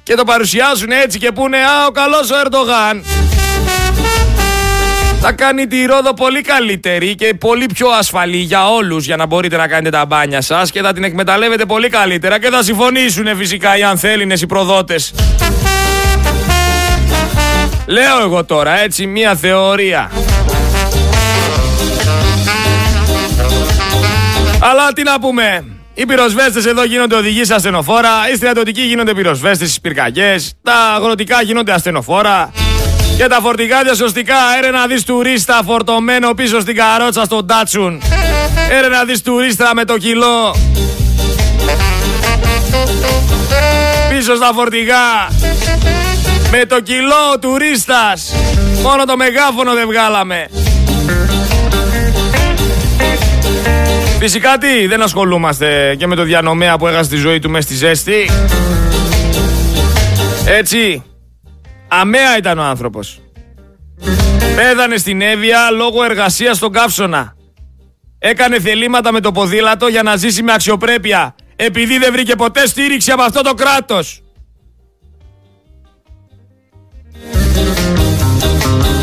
[0.02, 3.04] Και το παρουσιάζουν έτσι και πούνε «Α, ο καλός ο Ερντογάν»
[5.24, 9.56] θα κάνει τη Ρόδο πολύ καλύτερη και πολύ πιο ασφαλή για όλους για να μπορείτε
[9.56, 13.76] να κάνετε τα μπάνια σας και θα την εκμεταλλεύετε πολύ καλύτερα και θα συμφωνήσουν φυσικά
[13.76, 15.14] οι ανθέλινες οι προδότες.
[17.86, 20.10] Λέω εγώ τώρα έτσι μία θεωρία.
[24.60, 25.64] Αλλά τι να πούμε.
[25.94, 31.42] Οι πυροσβέστες εδώ γίνονται οδηγοί σε ασθενοφόρα, οι στρατιωτικοί γίνονται πυροσβέστες στις πυρκαγιές, τα αγροτικά
[31.42, 32.52] γίνονται ασθενοφόρα,
[33.16, 38.02] και τα φορτηγά διασωστικά, έρε να δεις τουρίστα φορτωμένο πίσω στην καρότσα στον Τάτσουν.
[38.70, 40.56] Έρε να δεις τουρίστα με το κιλό.
[44.08, 45.28] Πίσω στα φορτηγά.
[46.50, 48.34] Με το κιλό τουρίστας.
[48.82, 50.48] Μόνο το μεγάφωνο δεν βγάλαμε.
[54.22, 57.74] Φυσικά τι, δεν ασχολούμαστε και με το διανομέα που έχασε τη ζωή του μέσα στη
[57.74, 58.30] ζέστη.
[60.46, 61.04] Έτσι,
[61.88, 63.20] Αμαία ήταν ο άνθρωπος.
[64.56, 67.36] Πέθανε στην Εύβοια λόγω εργασίας στον Κάψονα.
[68.18, 71.34] Έκανε θελήματα με το ποδήλατο για να ζήσει με αξιοπρέπεια.
[71.56, 74.22] Επειδή δεν βρήκε ποτέ στήριξη από αυτό το κράτος.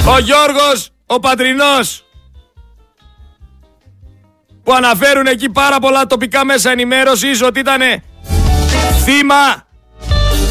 [0.06, 2.04] Ο Γιώργος, ο Πατρινός.
[4.70, 7.82] Που αναφέρουν εκεί πάρα πολλά τοπικά μέσα ενημέρωσης ότι ήταν
[9.04, 9.68] θύμα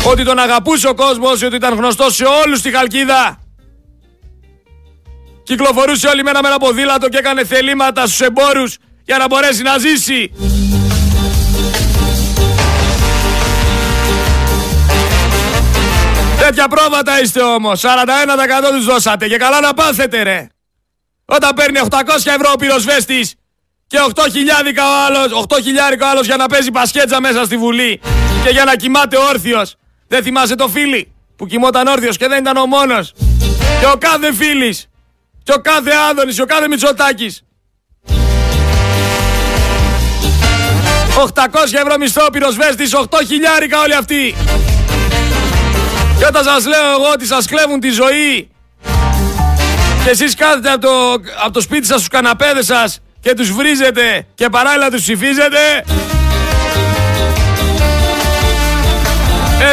[0.05, 3.39] ότι τον αγαπούσε ο κόσμος, ότι ήταν γνωστό σε όλους στη Χαλκίδα.
[5.43, 9.79] Κυκλοφορούσε όλη μέρα με ένα ποδήλατο και έκανε θελήματα στους εμπόρους για να μπορέσει να
[9.79, 10.33] ζήσει.
[16.39, 17.81] Τέτοια πρόβατα είστε όμως.
[17.81, 20.47] 41% τους δώσατε και καλά να πάθετε ρε.
[21.25, 23.38] Όταν παίρνει 800 ευρώ ο πυροσβέστης
[23.89, 27.57] και 8 χιλιάρικα ο άλλος, 8 χιλιάρικα ο άλλος για να παίζει πασκέτσα μέσα στη
[27.57, 28.01] Βουλή
[28.45, 29.75] και για να κοιμάται όρθιος.
[30.09, 33.13] Δεν θυμάσαι το φίλι που κοιμόταν όρθιος και δεν ήταν ο μόνος.
[33.81, 34.89] Και ο κάθε φίλης.
[35.43, 36.35] Και ο κάθε Άδωνης.
[36.37, 37.43] Και ο κάθε Μητσοτάκης.
[41.17, 42.95] 800 ευρώ μισθό πυροσβέστης.
[42.95, 44.35] 8 χιλιάρικα όλοι αυτοί.
[46.19, 48.51] Και όταν σας λέω εγώ ότι σας κλέβουν τη ζωή
[50.05, 51.13] και εσείς κάθετε από το,
[51.45, 55.85] από το σπίτι σας στους καναπέδες σας και τους βρίζετε και παράλληλα τους ψηφίζετε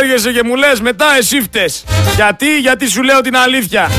[0.01, 1.83] Έρχεσαι και μου λες μετά εσύ φταίς.
[2.15, 3.89] Γιατί, γιατί σου λέω την αλήθεια.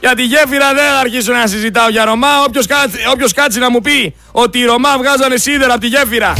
[0.00, 2.42] Για τη γέφυρα δεν θα αρχίσω να συζητάω για Ρωμά.
[2.46, 6.32] Όποιος κάτσει, όποιος κάτσει να μου πει ότι οι Ρωμά βγάζανε σίδερα από τη γέφυρα.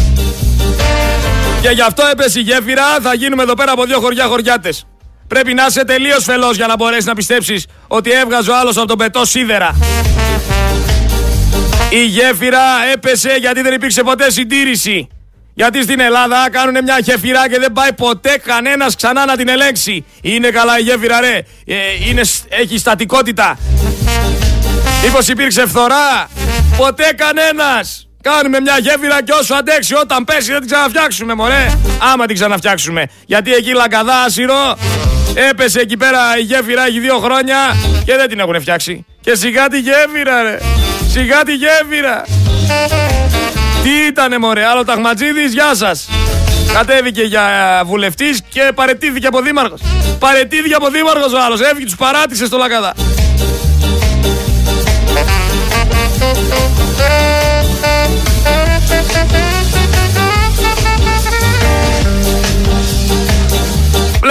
[1.63, 4.87] Και γι' αυτό έπεσε η γέφυρα, θα γίνουμε εδώ πέρα από δύο χωριά χωριάτες.
[5.29, 8.87] Πρέπει να είσαι τελείως φελός για να μπορέσεις να πιστέψεις ότι έβγαζε ο άλλος από
[8.87, 9.77] τον πετό σίδερα.
[11.91, 12.61] Η γέφυρα
[12.93, 15.09] έπεσε γιατί δεν υπήρξε ποτέ συντήρηση.
[15.55, 20.05] Γιατί στην Ελλάδα κάνουν μια γέφυρα και δεν πάει ποτέ κανένας ξανά να την ελέγξει.
[20.21, 21.37] Είναι καλά η γέφυρα, ρε.
[21.67, 21.75] Ε,
[22.09, 23.59] είναι, έχει στατικότητα.
[25.05, 26.29] Μήπως υπήρξε φθορά;
[26.77, 28.09] Ποτέ κανένας.
[28.23, 31.79] Κάνουμε μια γέφυρα και όσο αντέξει όταν πέσει δεν την ξαναφτιάξουμε, μωρέ.
[32.13, 33.07] Άμα την ξαναφτιάξουμε.
[33.27, 34.77] Γιατί εκεί λαγκαδά άσυρο
[35.35, 37.57] έπεσε εκεί πέρα η γέφυρα έχει δύο χρόνια
[38.05, 39.07] και δεν την έχουν φτιάξει.
[39.21, 40.59] Και σιγά τη γέφυρα, ρε.
[41.09, 42.25] Σιγά τη γέφυρα.
[43.83, 46.09] Τι ήτανε μωρέ, άλλο ταχματζίδης, γεια σας.
[46.73, 47.43] Κατέβηκε για
[47.85, 49.81] βουλευτής και παρετήθηκε από δήμαρχος.
[50.19, 52.93] Παρετήθηκε από δήμαρχος ο άλλος, έφυγε τους παράτησε στο Λακαδά.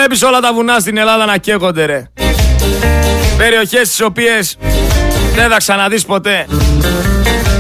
[0.06, 2.04] Βλέπεις όλα τα βουνά στην Ελλάδα να καίγονται ρε.
[3.38, 4.58] Περιοχές τις οποίες
[5.36, 6.46] δεν θα ξαναδείς ποτέ.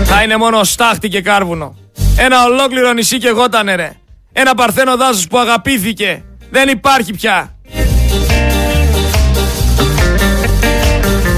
[0.03, 1.75] Θα είναι μόνο στάχτη και κάρβουνο.
[2.17, 3.91] Ένα ολόκληρο νησί και γότανε ρε.
[4.33, 6.23] Ένα παρθένο δάσος που αγαπήθηκε.
[6.49, 7.55] Δεν υπάρχει πια.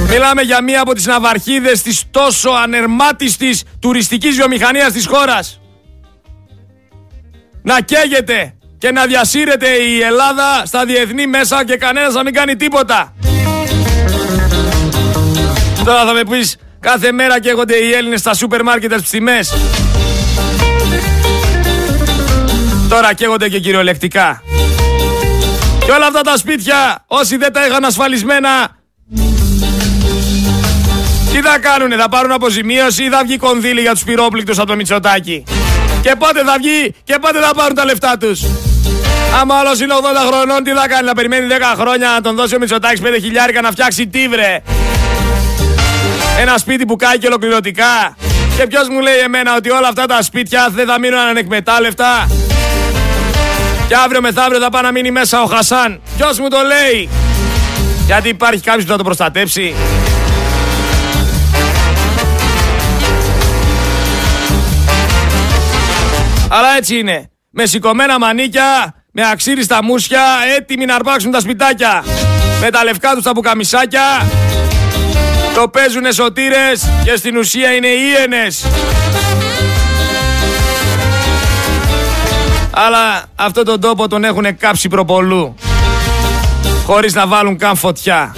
[0.09, 5.61] Μιλάμε για μία από τις ναυαρχίδες της τόσο ανερμάτιστης τουριστικής βιομηχανίας της χώρας.
[7.61, 12.55] Να καίγεται και να διασύρεται η Ελλάδα στα διεθνή μέσα και κανένας να μην κάνει
[12.55, 13.13] τίποτα.
[15.85, 19.53] Τώρα θα με πεις κάθε μέρα καίγονται οι Έλληνες στα σούπερ μάρκετ τις ψημές.
[22.89, 24.41] Τώρα καίγονται και κυριολεκτικά.
[25.85, 28.49] Και όλα αυτά τα σπίτια, όσοι δεν τα είχαν ασφαλισμένα,
[31.31, 34.75] τι θα κάνουνε, θα πάρουν αποζημίωση ή θα βγει κονδύλι για τους πυρόπληκτους από το
[34.75, 35.43] Μητσοτάκι.
[36.01, 38.41] Και πότε θα βγει και πότε θα πάρουν τα λεφτά τους;
[39.41, 42.55] Άμα άλλος είναι 80 χρονών, τι θα κάνει, να περιμένει 10 χρόνια να τον δώσει
[42.55, 44.61] ο Μητσοτάκης 5 χιλιάρικα να φτιάξει τι βρε.
[46.39, 48.15] Ένα σπίτι που κάει και ολοκληρωτικά.
[48.57, 52.27] Και ποιος μου λέει εμένα ότι όλα αυτά τα σπίτια δεν θα μείνουν ανεκμετάλλευτα.
[53.87, 56.01] Και αύριο μεθαύριο θα πάει να μείνει μέσα ο Χασάν.
[56.17, 57.09] Ποιος μου το λέει;
[58.05, 59.75] Γιατί υπάρχει κάποιος που θα το προστατέψει.
[66.49, 67.29] Αλλά έτσι είναι.
[67.57, 70.21] Με σηκωμένα μανίκια, με αξίριστα μουσια,
[70.57, 72.03] έτοιμοι να αρπάξουν τα σπιτάκια.
[72.61, 74.01] Με τα λευκά τους τα πουκαμισάκια.
[75.55, 78.65] Το παίζουνε σωτήρες και στην ουσία είναι ίενες.
[82.71, 85.55] Αλλά αυτό τον τόπο τον έχουν κάψει προπολού.
[86.85, 88.35] Χωρίς να βάλουν καν φωτιά.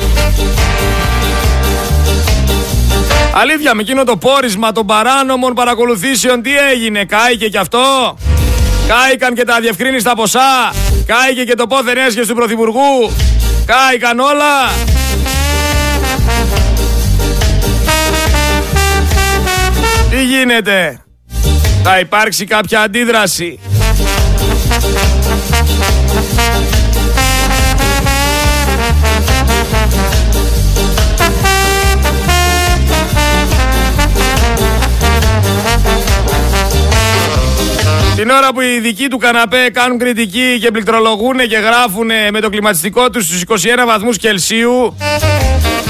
[3.34, 8.18] Αλήθεια, με εκείνο το πόρισμα των παράνομων παρακολουθήσεων τι έγινε, κάηκε κι αυτό;
[8.88, 10.74] Κάηκαν και τα διευκρίνηστα ποσά.
[11.06, 13.12] Κάηκε και το πόθεν έσχες του Πρωθυπουργού.
[13.66, 14.70] Κάηκαν όλα.
[20.10, 21.02] Τι γίνεται;
[21.84, 23.60] Θα υπάρξει κάποια αντίδραση.
[38.48, 43.10] Ώρα που οι δικοί του καναπέ κάνουν κριτική και πληκτρολογούν και γράφουν με το κλιματιστικό
[43.10, 44.98] τους στους 21 βαθμούς Κελσίου,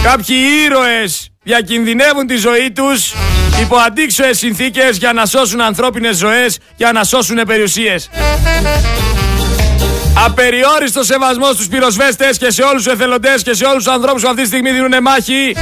[0.03, 3.13] κάποιοι ήρωες διακινδυνεύουν τη ζωή τους
[3.61, 8.09] υπό αντίξωες συνθήκες για να σώσουν ανθρώπινες ζωές, για να σώσουν περιουσίες.
[10.25, 14.27] Απεριόριστο σεβασμός στους πυροσβέστες και σε όλους τους εθελοντές και σε όλους τους ανθρώπους που
[14.27, 15.55] αυτή τη στιγμή δίνουν μάχη.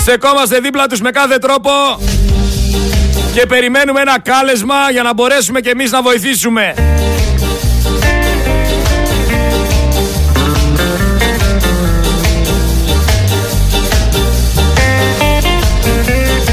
[0.00, 1.70] Στεκόμαστε δίπλα τους με κάθε τρόπο
[3.32, 6.74] και περιμένουμε ένα κάλεσμα για να μπορέσουμε και εμείς να βοηθήσουμε.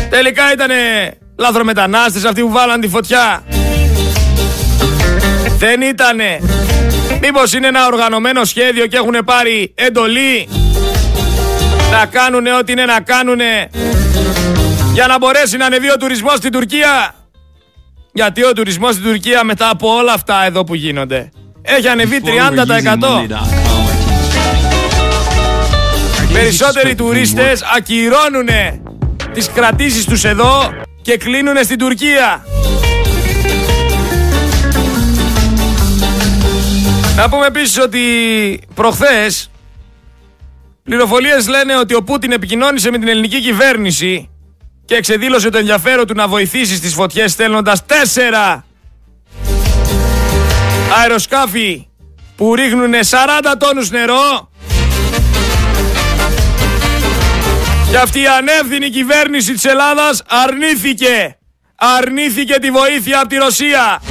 [0.09, 0.69] Τελικά ήταν
[1.37, 3.43] λαθρομετανάστες αυτοί που βάλαν τη φωτιά.
[5.57, 6.39] Δεν ήτανε.
[7.21, 10.47] Μήπως είναι ένα οργανωμένο σχέδιο και έχουν πάρει εντολή;
[11.91, 13.69] Να κάνουνε ό,τι είναι να κάνουνε
[14.97, 17.15] για να μπορέσει να ανεβεί ο τουρισμός στην Τουρκία.
[18.13, 21.29] Γιατί ο τουρισμός στην Τουρκία μετά από όλα αυτά εδώ που γίνονται
[21.61, 22.29] έχει ανεβεί 30%.
[26.33, 28.47] Περισσότεροι τουρίστες ακυρώνουν
[29.33, 32.45] τις κρατήσεις τους εδώ και κλείνουν στην Τουρκία.
[37.15, 38.01] Να πούμε επίσης ότι
[38.73, 39.49] προχθές
[40.83, 44.29] πληροφορίες λένε ότι ο Πούτιν επικοινώνησε με την ελληνική κυβέρνηση
[44.87, 48.65] και εξεδήλωσε το ενδιαφέρον του να βοηθήσει στις φωτιές στέλνοντας τέσσερα
[51.01, 51.87] αεροσκάφη
[52.35, 54.49] που ρίχνουν 40 τόνους νερό.
[57.89, 61.37] Και αυτή η ανεύθυνη κυβέρνηση της Ελλάδας αρνήθηκε
[61.77, 64.01] αρνήθηκε τη βοήθεια από τη Ρωσία.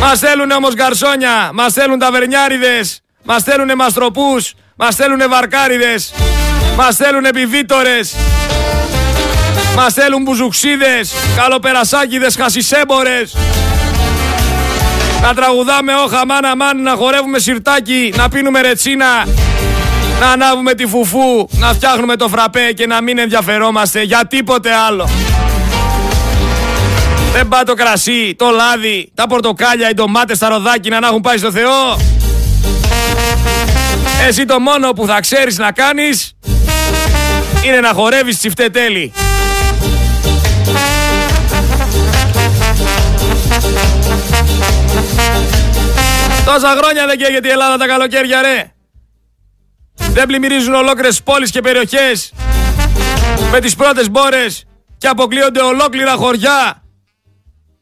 [0.00, 6.12] Μας θέλουν όμως γκαρσόνια, μας θέλουν ταβερνιάριδες, μας θέλουν μαστροπούς, μας θέλουν βαρκάριδες,
[6.76, 8.14] μας θέλουν επιβίτορες,
[9.76, 13.36] μας θέλουν μπουζουξίδες, καλοπερασάκιδες, χασισέμπορες.
[15.22, 19.26] Να τραγουδάμε όχα μάνα μάν, να χορεύουμε σιρτάκι, να πίνουμε ρετσίνα,
[20.20, 25.08] να ανάβουμε τη φουφού, να φτιάχνουμε το φραπέ και να μην ενδιαφερόμαστε για τίποτε άλλο.
[27.32, 31.38] Δεν πάει το κρασί, το λάδι, τα πορτοκάλια, οι ντομάτες, τα ροδάκινα να έχουν πάει
[31.38, 31.98] στο Θεό.
[34.28, 36.34] Εσύ το μόνο που θα ξέρεις να κάνεις
[37.64, 39.12] είναι να χορεύεις τσιφτετέλη.
[46.44, 48.72] Τόσα χρόνια δεν καίγεται η Ελλάδα τα καλοκαίρια ρε.
[49.94, 52.32] Δεν πλημμυρίζουν ολόκληρες πόλεις και περιοχές
[53.50, 54.64] με τις πρώτες μπόρες
[54.98, 56.82] και αποκλείονται ολόκληρα χωριά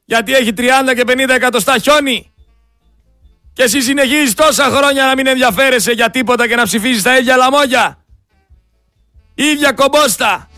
[0.05, 0.63] γιατί έχει 30
[0.95, 2.33] και 50 εκατοστά χιόνι.
[3.53, 7.37] Και εσύ συνεχίζεις τόσα χρόνια να μην ενδιαφέρεσαι για τίποτα και να ψηφίζεις τα ίδια
[7.37, 8.02] λαμόγια.
[9.35, 10.49] Ίδια κομπόστα.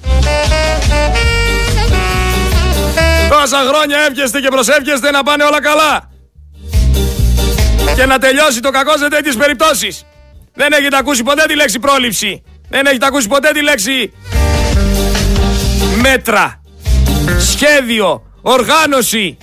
[3.29, 6.11] Τόσα χρόνια εύχεστε και προσεύχεστε να πάνε όλα καλά.
[7.97, 10.05] Και να τελειώσει το κακό σε τέτοιες περιπτώσεις.
[10.55, 12.43] Δεν έχετε ακούσει ποτέ τη λέξη πρόληψη.
[12.69, 14.13] Δεν έχετε ακούσει ποτέ τη λέξη
[16.01, 16.61] μέτρα,
[17.39, 19.37] σχέδιο, οργάνωση.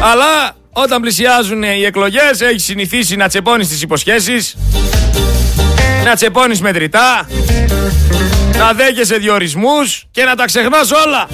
[0.00, 4.56] Αλλά όταν πλησιάζουν οι εκλογές έχει συνηθίσει να τσεπώνεις τις υποσχέσεις,
[6.08, 7.28] να τσεπώνεις μετρητά,
[8.58, 11.28] να δέχεσαι διορισμούς και να τα ξεχνάς όλα.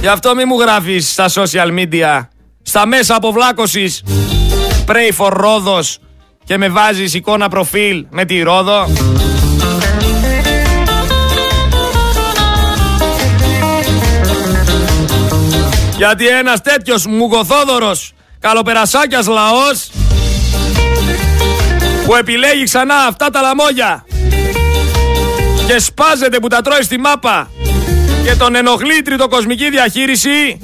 [0.00, 2.28] Γι' αυτό μη μου γράφεις στα social media,
[2.62, 4.02] στα μέσα αποβλάκωσης,
[4.86, 5.98] pray for Ρόδος
[6.44, 8.86] και με βάζεις εικόνα προφίλ με τη Ρόδο.
[15.96, 19.90] Γιατί ένας τέτοιος μουγοθόδωρος καλοπερασάκιας λαός
[22.06, 24.04] που επιλέγει ξανά αυτά τα λαμόγια
[25.66, 27.50] και σπάζεται που τα τρώει στη μάπα
[28.24, 30.60] και τον ενοχλεί τριτοκοσμική διαχείριση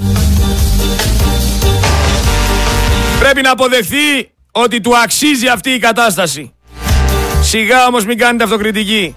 [3.19, 6.55] πρέπει να αποδεχθεί ότι του αξίζει αυτή η κατάσταση.
[7.43, 9.17] Σιγά όμως μην κάνετε αυτοκριτική.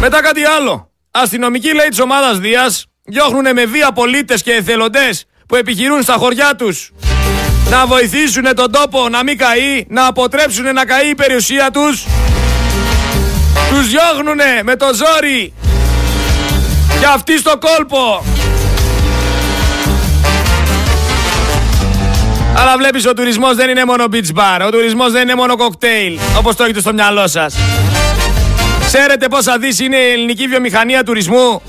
[0.00, 0.90] Μετά κάτι άλλο.
[1.10, 6.54] Αστυνομικοί λέει της ομάδας Δίας διώχνουν με βία πολίτες και εθελοντές που επιχειρούν στα χωριά
[6.56, 6.92] τους
[7.70, 12.06] να βοηθήσουν τον τόπο να μην καεί, να αποτρέψουν να καεί η περιουσία τους.
[13.70, 15.52] Τους διώχνουνε με το ζόρι
[17.00, 18.24] και αυτοί στο κόλπο.
[22.56, 26.18] Αλλά βλέπεις ο τουρισμός δεν είναι μόνο beach bar, ο τουρισμός δεν είναι μόνο κοκτέιλ,
[26.38, 27.54] όπως το έχετε στο μυαλό σας.
[28.86, 31.62] Ξέρετε πόσα δις είναι η ελληνική βιομηχανία τουρισμού;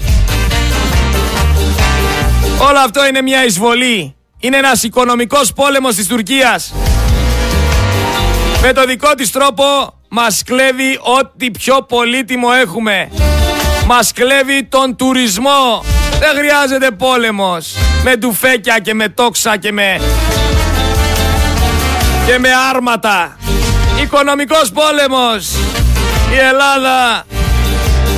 [2.57, 4.15] Όλο αυτό είναι μια εισβολή.
[4.43, 6.73] Είναι ένας οικονομικός πόλεμος της Τουρκίας.
[8.61, 9.63] Με το δικό της τρόπο
[10.09, 13.09] μας κλέβει ό,τι πιο πολύτιμο έχουμε.
[13.85, 15.83] Μας κλέβει τον τουρισμό.
[16.19, 17.75] Δεν χρειάζεται πόλεμος.
[18.03, 20.01] Με ντουφέκια και με τόξα και με...
[22.25, 23.37] και με άρματα.
[24.01, 25.51] Οικονομικός πόλεμος.
[26.33, 27.25] Η Ελλάδα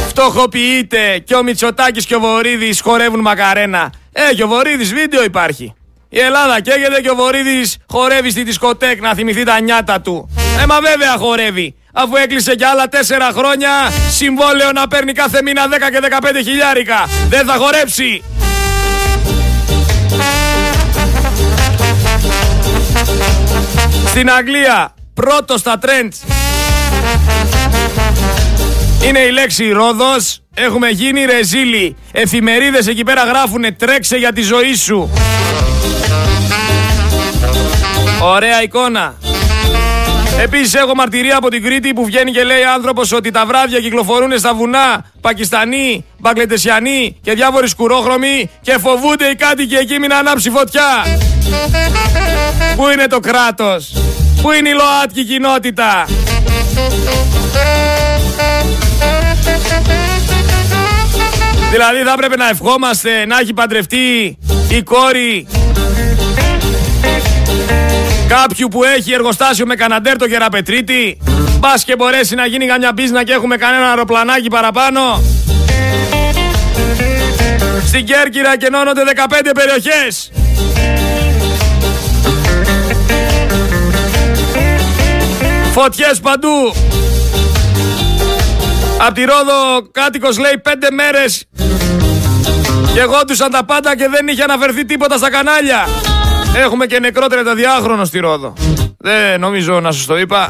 [0.08, 3.92] φτωχοποιείται και ο Μητσοτάκης και ο Βορύδης χορεύουν μακαρένα.
[4.12, 5.74] Ε, και ο Βορύδης βίντεο υπάρχει.
[6.16, 10.30] Η Ελλάδα καίγεται και ο Βορύδης χορεύει στη δισκοτέκ να θυμηθεί τα νιάτα του.
[10.62, 11.76] Ε, μα βέβαια χορεύει.
[11.94, 13.70] Αφού έκλεισε και άλλα τέσσερα χρόνια
[14.10, 17.10] συμβόλαιο να παίρνει κάθε μήνα 10 και 15 χιλιάρικα.
[17.30, 18.24] Δεν θα χορέψει.
[24.06, 26.34] Στην Αγγλία, πρώτος στα trends
[29.08, 30.42] είναι η λέξη Ρόδος.
[30.54, 31.96] Έχουμε γίνει ρεζίλοι.
[32.12, 35.10] Εφημερίδες εκεί πέρα γράφουνε τρέξε για τη ζωή σου.
[38.24, 39.16] Ωραία εικόνα.
[40.42, 44.40] Επίσης έχω μαρτυρία από την Κρήτη που βγαίνει και λέει άνθρωπος ότι τα βράδια κυκλοφορούν
[44.40, 51.06] στα βουνά Πακιστανοί, Μπαγκλετεσιανοί και διάφοροι σκουρόχρωμοι και φοβούνται οι κάτοικοι εκεί μην ανάψει φωτιά.
[52.76, 53.94] Πού είναι το κράτος,
[54.42, 56.06] πού είναι η ΛΟΑΤΚΙ κοινότητα;
[61.72, 64.38] Δηλαδή θα έπρεπε να ευχόμαστε να έχει παντρευτεί
[64.70, 65.48] η κόρη
[68.38, 71.18] κάποιου που έχει εργοστάσιο με καναντέρ το Γεραπετρίτη.
[71.60, 75.22] Μπας και μπορέσει να γίνει καμιά μπίζνα και έχουμε κανένα αεροπλανάκι παραπάνω.
[77.88, 80.32] Στην Κέρκυρα κενώνονται 15 περιοχές.
[85.72, 86.74] Φωτιές παντού.
[89.08, 91.46] Απ' τη Ρόδο κάτοικος λέει πέντε μέρες
[92.94, 93.20] και εγώ
[93.52, 95.88] τα πάντα και δεν είχε αναφερθεί τίποτα στα κανάλια.
[96.56, 98.54] Έχουμε και νεκρό 32χρονο στη Ρόδο.
[98.98, 100.50] Δεν νομίζω να σας το είπα.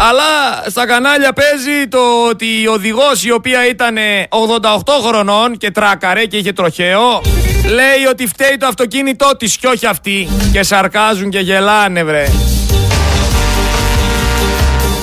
[0.00, 1.98] Αλλά στα κανάλια παίζει το
[2.30, 3.96] ότι η οδηγός η οποία ήταν
[4.28, 7.20] 88 χρονών και τράκαρε και είχε τροχαίο
[7.68, 12.24] λέει ότι φταίει το αυτοκίνητό της και όχι αυτή και σαρκάζουν και γελάνε βρε.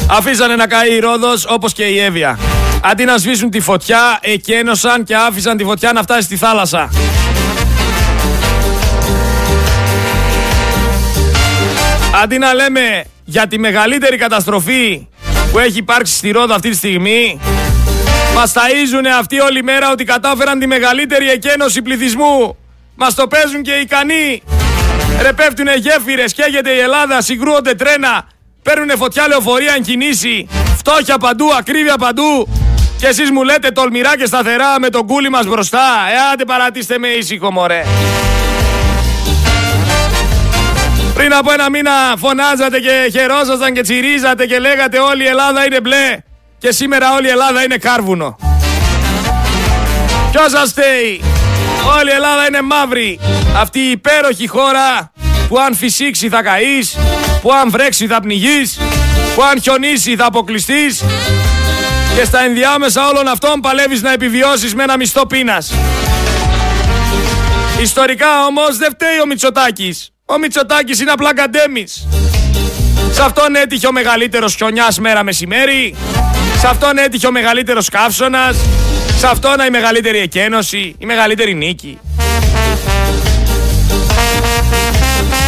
[0.09, 2.39] Αφήσανε να καεί η Ρόδος όπως και η Εύβοια.
[2.83, 6.89] Αντί να σβήσουν τη φωτιά, εκένωσαν και άφησαν τη φωτιά να φτάσει στη θάλασσα.
[12.23, 15.07] Αντί να λέμε για τη μεγαλύτερη καταστροφή
[15.51, 17.39] που έχει υπάρξει στη Ρόδα αυτή τη στιγμή,
[18.35, 22.57] μας ταΐζουνε αυτοί όλη μέρα ότι κατάφεραν τη μεγαλύτερη εκένωση πληθυσμού.
[22.95, 24.43] Μας το παίζουν και οι ικανοί.
[25.21, 28.27] Ρε πέφτουνε γέφυρες, καίγεται η Ελλάδα, συγκρούονται τρένα,
[28.63, 30.47] παίρνουνε φωτιά λεωφορεία αν κινήσει,
[30.77, 32.47] φτώχεια παντού, ακρίβεια παντού.
[32.97, 35.79] Και εσείς μου λέτε τολμηρά και σταθερά με τον κούλι μας μπροστά.
[35.79, 37.83] Ε, άντε παρατήστε με ήσυχο μωρέ.
[41.15, 45.81] Πριν από ένα μήνα φωνάζατε και χαιρόσασταν και τσιρίζατε και λέγατε όλη η Ελλάδα είναι
[45.81, 46.17] μπλε
[46.57, 48.37] και σήμερα όλη η Ελλάδα είναι κάρβουνο.
[50.31, 51.21] Ποιος σας στέει.
[51.99, 53.19] Όλη η Ελλάδα είναι μαύρη.
[53.57, 55.11] Αυτή η υπέροχη χώρα
[55.47, 56.97] που αν φυσήξει θα καείς,
[57.41, 58.79] που αν βρέξει θα πνιγείς,
[59.35, 61.03] που αν χιονίσει θα αποκλειστείς
[62.17, 65.73] και στα ενδιάμεσα όλων αυτών παλεύεις να επιβιώσεις με ένα μισθό πείνας.
[67.81, 70.14] Ιστορικά όμως δεν φταίει ο Μητσοτάκης.
[70.27, 72.07] Ο Μητσοτάκης είναι απλά καντέμις.
[73.11, 75.95] Σε αυτόν έτυχε ο μεγαλύτερος χιονιάς μέρα μεσημέρι.
[76.59, 78.57] Σε αυτόν έτυχε ο μεγαλύτερος καύσωνας.
[79.17, 81.99] Σε αυτόν η μεγαλύτερη εκένωση, η μεγαλύτερη νίκη.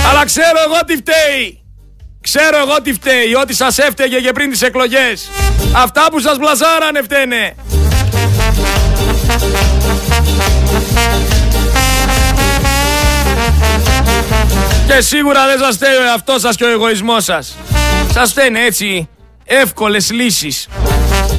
[0.10, 1.62] Αλλά ξέρω εγώ τι φταίει.
[2.22, 5.30] Ξέρω εγώ τι φταίει, ότι σας έφταιγε και πριν τις εκλογές.
[5.74, 7.56] Αυτά που σας μπλαζάρανε φταίνε.
[14.88, 17.56] Και σίγουρα δεν σας φταίει ο εαυτός σας και ο εγωισμός σας.
[18.14, 19.10] Σας φταίνε έτσι
[19.46, 20.68] εύκολες λύσεις.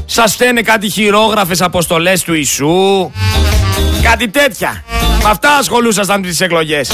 [0.07, 3.11] Σας φταίνε κάτι χειρόγραφες αποστολές του Ιησού.
[4.03, 4.85] Κάτι τέτοια.
[5.23, 6.91] Με αυτά ασχολούσασταν τις εκλογές.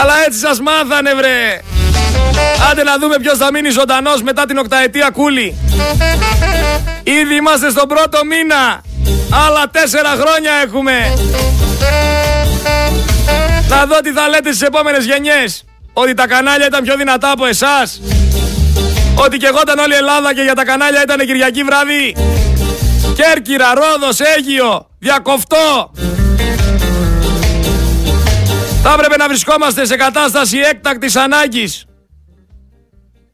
[0.00, 1.60] Αλλά έτσι σας μάθανε βρε.
[2.70, 5.56] Άντε να δούμε ποιος θα μείνει ζωντανός μετά την οκταετία κούλη.
[7.02, 8.82] Ήδη είμαστε στον πρώτο μήνα.
[9.46, 11.12] Άλλα τέσσερα χρόνια έχουμε.
[13.70, 15.64] Να δω τι θα λέτε στις επόμενες γενιές.
[15.92, 18.00] Ότι τα κανάλια ήταν πιο δυνατά από εσάς.
[19.14, 22.16] Ότι και εγώ ήταν όλη η Ελλάδα και για τα κανάλια ήταν Κυριακή βράδυ.
[23.14, 25.90] Κέρκυρα, Ρόδος, Αίγιο, Διακοφτό.
[28.82, 31.84] Θα έπρεπε να βρισκόμαστε σε κατάσταση έκτακτης ανάγκης.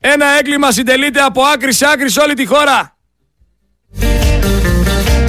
[0.01, 2.97] Ένα έγκλημα συντελείται από άκρη σε άκρη σε όλη τη χώρα.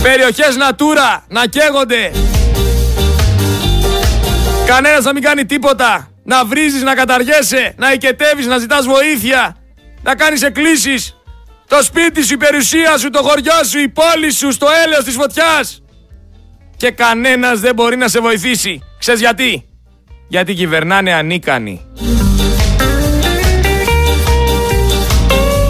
[0.02, 2.12] Περιοχές Natura να καίγονται.
[4.68, 6.08] Κανένας να μην κάνει τίποτα.
[6.24, 9.56] Να βρίζεις, να καταργέσαι, να οικετεύεις, να ζητάς βοήθεια.
[10.04, 11.18] Να κάνεις εκκλήσεις.
[11.68, 15.16] Το σπίτι σου, η περιουσία σου, το χωριό σου, η πόλη σου, στο έλεος της
[15.16, 15.82] φωτιάς.
[16.78, 18.82] Και κανένας δεν μπορεί να σε βοηθήσει.
[19.00, 19.70] Ξέρεις γιατί;
[20.28, 21.82] Γιατί κυβερνάνε ανίκανοι.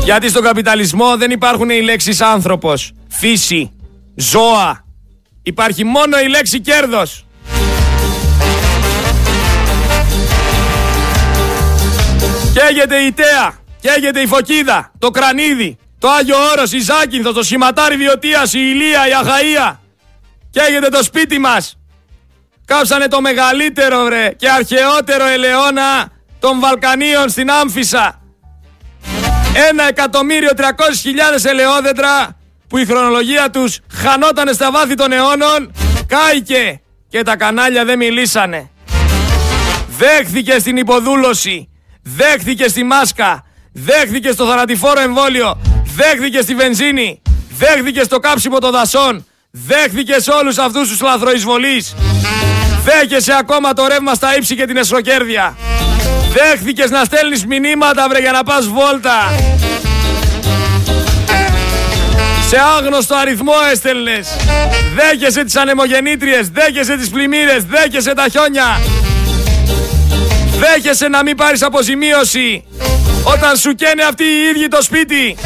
[0.04, 3.72] Γιατί στον καπιταλισμό δεν υπάρχουν οι λέξεις άνθρωπος, φύση,
[4.16, 4.86] ζώα.
[5.44, 7.27] Υπάρχει μόνο η λέξη κέρδος.
[12.58, 17.96] Καίγεται η Τέα, καίγεται η Φωκίδα, το Κρανίδι, το Άγιο Όρος, η Ζάκυνθος, το Σηματάρι
[17.96, 19.76] Βιωτίας, η Ηλία, η Αχαΐα.
[20.50, 21.78] Καίγεται το σπίτι μας,
[22.66, 28.22] Κάψανε το μεγαλύτερο ρε και αρχαιότερο ελαιόνα των Βαλκανίων στην Άμφισα.
[29.70, 32.38] Ένα εκατομμύριο τριακόσιες χιλιάδες ελαιόδεντρα
[32.68, 35.74] που η χρονολογία τους χανότανε στα βάθη των αιώνων
[36.08, 38.70] κάηκε και τα κανάλια δεν μιλήσανε.
[39.98, 41.70] Δέχθηκε στην υποδούλωση,
[42.16, 45.58] δέχθηκε στη μάσκα, δέχθηκε στο θανατηφόρο εμβόλιο,
[45.96, 47.22] δέχθηκε στη βενζίνη,
[47.58, 51.96] δέχθηκε στο κάψιμο των δασών, δέχθηκε σε όλους αυτούς τους λαθροεισβολείς.
[52.84, 55.58] Δέχεσαι ακόμα το ρεύμα στα ύψη και την εσχροκέρδεια.
[56.34, 59.32] Δέχθηκες να στέλνεις μηνύματα βρε για να πας βόλτα.
[62.50, 64.28] Σε άγνωστο αριθμό έστελνες.
[64.96, 68.80] Δέχεσαι τις ανεμογεννήτριες, δέχεσαι τις πλημμύρες, δέχεσαι τα χιόνια.
[70.60, 72.64] Δέχεσαι να μην πάρεις αποζημίωση
[73.24, 75.38] όταν σου καίνε αυτοί οι ίδιοι το σπίτι.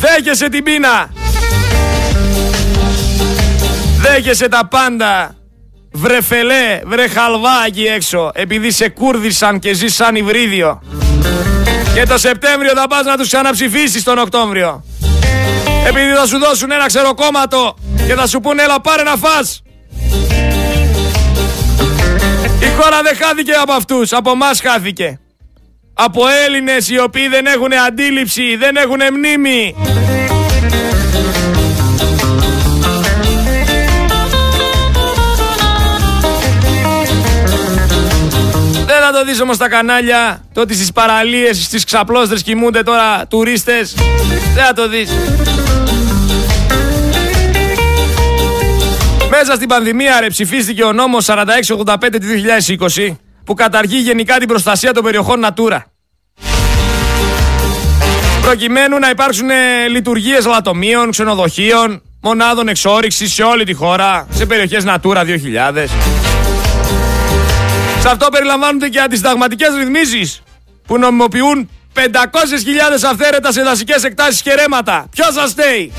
[0.00, 1.10] Δέχεσαι την πείνα.
[4.00, 5.32] Δέχεσαι τα πάντα.
[5.92, 10.82] Βρεφελέ, βρε χαλβά έξω, επειδή σε κούρδισαν και ζήσαν σαν υβρίδιο.
[11.94, 14.84] Και το Σεπτέμβριο θα πας να τους ξαναψηφίσεις τον Οκτώβριο.
[15.86, 17.76] Επειδή θα σου δώσουν ένα ξεροκόμματο
[18.06, 19.62] και θα σου πούνε έλα πάρε να φας.
[22.60, 25.20] Η χώρα δεν χάθηκε από αυτούς, από μας χάθηκε.
[25.94, 29.74] Από Έλληνες οι οποίοι δεν έχουν αντίληψη, δεν έχουν μνήμη.
[38.86, 43.26] Δεν θα το δεις όμως στα κανάλια, το ότι στις παραλίες, στις ξαπλώστρες κοιμούνται τώρα
[43.26, 43.94] τουρίστες.
[44.54, 45.10] Δεν θα το δεις.
[49.40, 52.26] Μέσα στην πανδημία ρε ψηφίστηκε ο νόμος 4685 του
[52.96, 55.78] 2020 που καταργεί γενικά την προστασία των περιοχών Natura.
[58.42, 64.84] Προκειμένου να υπάρξουν ε, λειτουργίες λατομείων, ξενοδοχείων, μονάδων εξόριξης σε όλη τη χώρα, σε περιοχές
[64.86, 65.84] Natura 2000.
[68.00, 70.42] Σε αυτό περιλαμβάνονται και αντισταγματικές ρυθμίσεις
[70.86, 72.00] που νομιμοποιούν 500.000
[73.10, 75.06] αυθαίρετα σε δασικές εκτάσεις και ρέματα.
[75.10, 75.92] Ποιος σας στέει!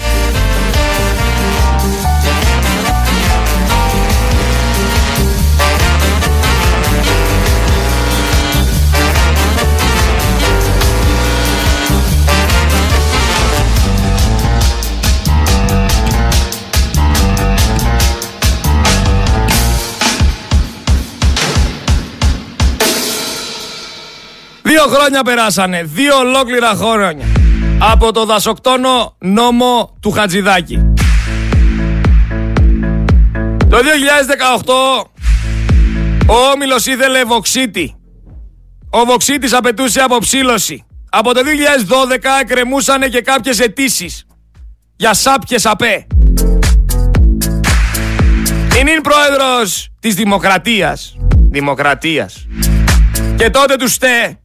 [25.10, 25.84] Χρόνια περάσανε.
[25.84, 27.26] Δύο ολόκληρα χρόνια.
[27.80, 30.94] Από το δασοκτόνο νόμο του Χατζηδάκη.
[33.70, 35.10] Το 2018
[36.28, 37.96] ο Όμιλος ήθελε βοξίτη.
[38.90, 40.86] Ο βοξίτης απαιτούσε αποψήλωση.
[41.10, 44.26] Από το 2012 κρεμούσανε και κάποιες αιτήσεις
[44.96, 46.08] για σάπιες απέ.
[48.80, 51.18] Είναι πρόεδρος της Δημοκρατίας.
[51.50, 52.48] Δημοκρατίας.
[53.36, 54.40] Και τότε του στε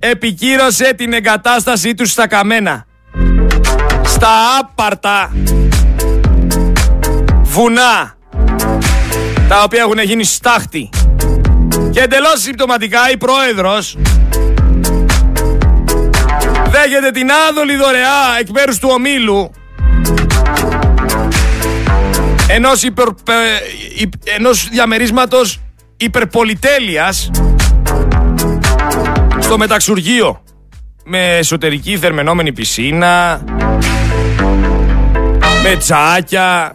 [0.00, 2.86] επικύρωσε την εγκατάστασή τους στα καμένα.
[4.04, 4.28] Στα
[4.60, 5.32] άπαρτα
[7.42, 8.16] βουνά
[9.48, 10.88] τα οποία έχουν γίνει στάχτη.
[11.90, 13.96] Και εντελώς συμπτωματικά η πρόεδρος
[16.70, 19.50] δέχεται την άδολη δωρεά εκ μέρους του ομίλου
[22.48, 23.08] ενός, υπερ,
[24.36, 25.60] ενός διαμερίσματος
[25.96, 27.30] υπερπολιτέλειας
[29.50, 30.42] στο μεταξουργείο.
[31.04, 33.44] Με εσωτερική θερμενόμενη πισίνα.
[35.62, 36.74] Με τσάκια.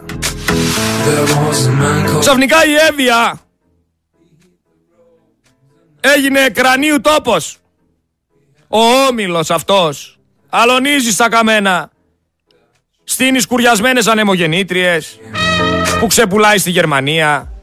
[2.19, 3.39] Ξαφνικά η Εύβοια.
[5.99, 7.57] Έγινε κρανίου τόπος.
[8.67, 10.19] Ο όμιλος αυτός
[10.49, 11.89] αλωνίζει στα καμένα.
[13.03, 15.19] Στείνεις σκουριασμένες ανεμογεννήτριες
[15.99, 17.53] που ξεπουλάει στη Γερμανία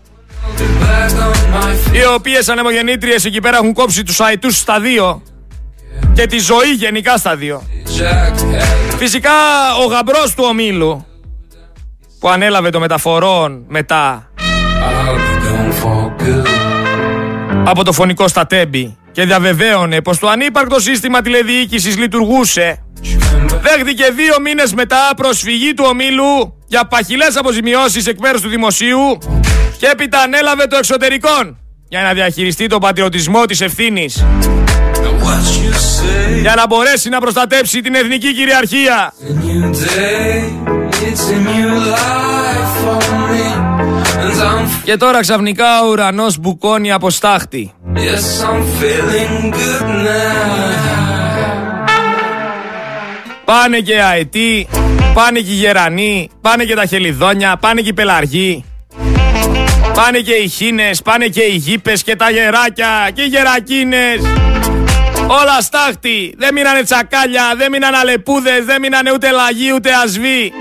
[1.92, 5.22] οι οποίες ανεμογεννήτριες εκεί πέρα έχουν κόψει τους αετούς στα δύο
[6.14, 7.62] και τη ζωή γενικά στα δύο.
[8.98, 9.30] Φυσικά
[9.84, 11.06] ο γαμπρός του ομίλου
[12.20, 14.30] που ανέλαβε το μεταφορών μετά
[17.64, 22.82] από το φωνικό στα τέμπη και διαβεβαίωνε πως το ανύπαρκτο σύστημα τηλεδιοίκησης λειτουργούσε
[23.60, 29.18] δέχτηκε δύο μήνες μετά προσφυγή του ομίλου για παχυλές αποζημιώσεις εκ μέρους του δημοσίου
[29.82, 31.56] και έπειτα ανέλαβε το εξωτερικό
[31.88, 34.24] για να διαχειριστεί τον πατριωτισμό της ευθύνης.
[36.42, 39.12] Για να μπορέσει να προστατέψει την εθνική κυριαρχία.
[44.84, 47.72] Και τώρα ξαφνικά ο ουρανός μπουκώνει από στάχτη.
[53.44, 54.68] Πάνε και αετοί,
[55.14, 58.64] πάνε και οι γερανοί, πάνε και τα χελιδόνια, πάνε και οι πελαργοί.
[59.94, 64.20] Πάνε και οι χίνες, πάνε και οι γήπες και τα γεράκια και οι γερακίνες.
[65.26, 66.34] Όλα στάχτη.
[66.38, 70.52] Δεν μείνανε τσακάλια, δεν μείνανε αλεπούδες, δεν μείνανε ούτε λαγί ούτε ασβή.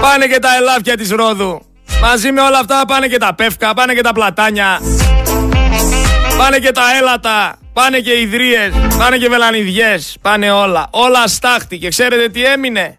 [0.00, 1.60] Πάνε και τα ελάφια της Ρόδου.
[2.00, 4.80] Μαζί με όλα αυτά πάνε και τα πεύκα, πάνε και τα πλατάνια.
[6.38, 10.86] Πάνε και τα έλατα, πάνε και οι ιδρύες, πάνε και βελανιδιές, πάνε όλα.
[10.90, 12.98] Όλα στάχτη και ξέρετε τι έμεινε;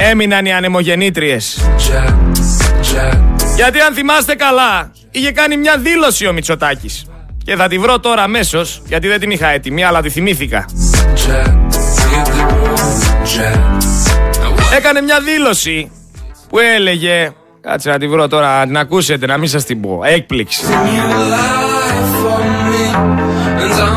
[0.00, 1.70] Έμειναν οι ανεμογεννήτριες.
[3.56, 7.06] Γιατί αν θυμάστε καλά, είχε κάνει μια δήλωση ο Μητσοτάκης.
[7.44, 10.64] Και θα τη βρω τώρα αμέσως, γιατί δεν την είχα έτοιμη, αλλά τη θυμήθηκα.
[14.76, 15.90] Έκανε μια δήλωση
[16.48, 17.32] που έλεγε.
[17.60, 20.00] Κάτσε να τη βρω τώρα, να την ακούσετε, να μην σας την πω.
[20.04, 20.64] Έκπληξη.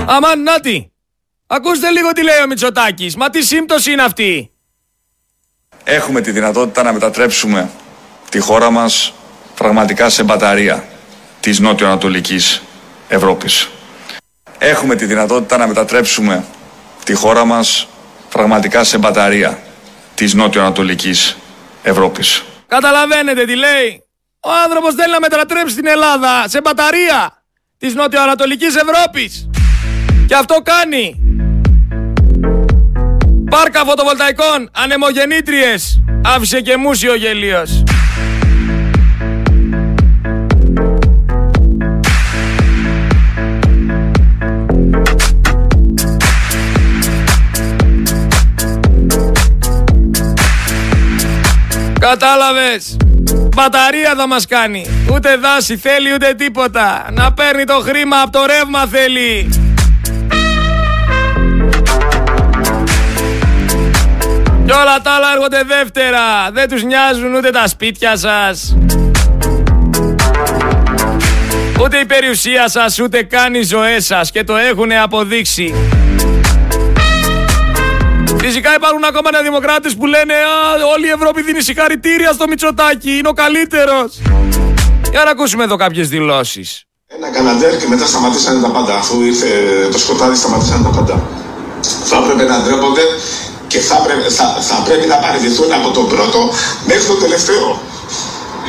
[0.06, 0.92] Αμάν, νάτι.
[1.48, 3.16] Ακούστε λίγο τι λέει ο Μητσοτάκης.
[3.16, 4.52] Μα τι σύμπτωση είναι αυτή.
[5.84, 7.70] έχουμε τη δυνατότητα να μετατρέψουμε
[8.30, 9.14] τη χώρα μας
[9.56, 10.88] πραγματικά σε μπαταρία
[11.40, 12.62] της νότιο-ανατολικής
[13.08, 13.70] Ευρώπης.
[14.58, 16.46] Έχουμε τη δυνατότητα να μετατρέψουμε
[17.04, 17.88] τη χώρα μας
[18.30, 19.60] πραγματικά σε μπαταρία
[20.16, 21.38] της νότιο-ανατολικής
[21.84, 22.44] Ευρώπης.
[22.68, 24.04] Καταλαβαίνετε τι λέει.
[24.40, 27.44] Ο άνθρωπος θέλει να μετατρέψει την Ελλάδα σε μπαταρία
[27.78, 29.50] της νότιο-ανατολικής Ευρώπης.
[30.28, 31.20] Και αυτό κάνει.
[33.50, 36.02] Πάρκα φωτοβολταϊκών, ανεμογεννήτριες.
[36.24, 37.84] Άφησε και μουσιο γελίος.
[52.10, 52.98] Κατάλαβες;
[53.56, 54.86] Μπαταρία θα μας κάνει.
[55.14, 57.08] Ούτε δάση θέλει ούτε τίποτα.
[57.12, 59.50] Να παίρνει το χρήμα από το ρεύμα θέλει.
[64.66, 66.52] Κι όλα τα άλλα έρχονται δεύτερα.
[66.52, 68.78] Δεν τους νοιάζουν ούτε τα σπίτια σας.
[71.82, 74.32] Ούτε η περιουσία σας, ούτε καν οι ζωές σας.
[74.32, 75.74] Και το έχουν αποδείξει.
[78.48, 80.60] Φυσικά υπάρχουν ακόμα νεοδημοκράτες που λένε Α,
[80.94, 84.10] όλη η Ευρώπη δίνει συγχαρητήρια στο Μητσοτάκι, είναι ο καλύτερος.
[85.14, 86.68] Για να ακούσουμε εδώ κάποιες δηλώσεις.
[87.16, 88.94] Ένα καναντέρ και μετά σταματήσανε τα πάντα.
[89.02, 89.50] Αφού ήρθε
[89.92, 91.16] το σκοτάδι, σταματήσανε τα πάντα.
[92.10, 93.06] Θα έπρεπε να ντρέπονται
[93.72, 96.40] και θα, πρέπει, θα, θα πρέπει να παραιτηθούν από τον πρώτο
[96.90, 97.66] μέχρι τον τελευταίο.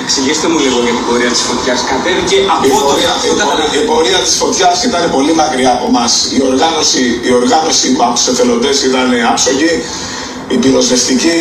[0.02, 1.78] Εξηγήστε μου λίγο για την πορεία της φωτιάς.
[1.92, 6.12] Κατέβηκε από η πορεία, η, πορεία, η πορεία της φωτιάς ήταν πολύ μακριά από εμάς.
[6.36, 9.72] Η οργάνωση, η οργάνωση από του εθελοντέ ήταν άψογη.
[10.54, 11.38] Η πυροσβεστική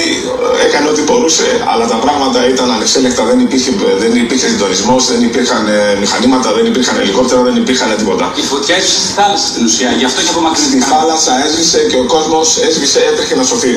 [0.66, 3.24] έκανε ό,τι μπορούσε, αλλά τα πράγματα ήταν ανεξέλεκτα.
[3.30, 3.72] Δεν υπήρχε,
[4.04, 8.26] δεν υπήρχε συντονισμός, δεν υπήρχαν ε, μηχανήματα, δεν υπήρχαν ελικόπτερα, δεν υπήρχαν τίποτα.
[8.44, 10.82] Η φωτιά έσβησε στη θάλασσα στην ουσία, γι' αυτό και απομακρύνθηκε.
[10.82, 13.74] Στη θάλασσα έσβησε και ο κόσμος έσβησε, έτρεχε να σωθεί.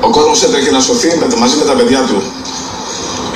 [0.00, 1.08] Ο κόσμος έτρεχε να σωθεί
[1.42, 2.18] μαζί με τα παιδιά του.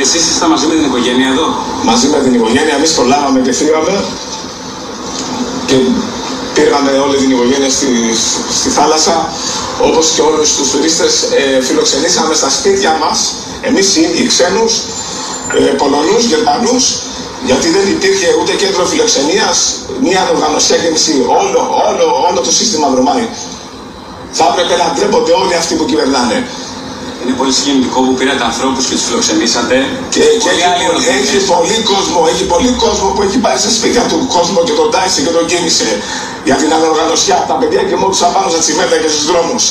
[0.03, 1.47] Εσείς ήσασταν μαζί με την οικογένεια εδώ;
[1.91, 4.05] Μαζί με την οικογένεια, εμείς προλάβαμε και φύγαμε.
[5.66, 5.76] Και
[6.55, 7.89] πήραμε όλη την οικογένεια στη,
[8.59, 9.16] στη θάλασσα.
[9.89, 13.18] Όπως και όλους τους τουρίστες, ε, φιλοξενήσαμε στα σπίτια μας.
[13.61, 14.72] Εμείς οι ίδιοι ξένους,
[15.59, 16.85] ε, Πολωνούς, Γερμανούς,
[17.49, 19.57] γιατί δεν υπήρχε ούτε κέντρο φιλοξενίας,
[20.07, 20.89] μία οργανωσιακή
[21.41, 23.26] όλο, όλο, όλο το σύστημα δρομάει.
[24.33, 26.39] Θα έπρεπε να ντρέπονται όλοι αυτοί που κυβερνάνε.
[27.22, 29.76] Είναι πολύ συγκινητικό που πήρατε ανθρώπους και τους φιλοξενήσατε.
[30.14, 34.02] Και, και έχει, πολύ, έχει πολύ κόσμο, έχει πολύ κόσμο που έχει πάει σε σπίτια
[34.10, 35.88] του κόσμο και τον τάισε και τον κίνησε
[36.48, 37.38] για την ανοργανωσιά.
[37.50, 39.64] Τα παιδιά και μόνο πάνω στα τσιμέντα και στους δρόμους.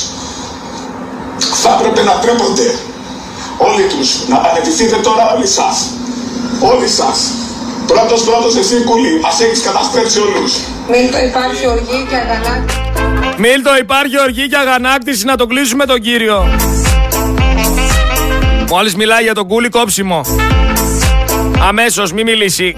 [1.61, 2.67] Θα έπρεπε να τρέπονται
[3.69, 4.07] όλοι τους.
[4.31, 5.75] Να πανετηθείτε τώρα όλοι σας.
[6.71, 7.17] Όλοι σας.
[7.91, 9.13] Πρώτος πρώτος εσύ κουλή.
[9.25, 10.51] Μα έχεις καταστρέψει όλους.
[10.93, 12.79] Μίλτο υπάρχει οργή και αγανάκτηση.
[13.37, 16.37] Μίλτο υπάρχει οργή και αγανάκτηση να τον κλείσουμε τον κύριο.
[18.71, 20.21] Μόλις μιλάει για τον κούλι κόψιμο.
[21.67, 22.75] Αμέσως, μη μιλήσει.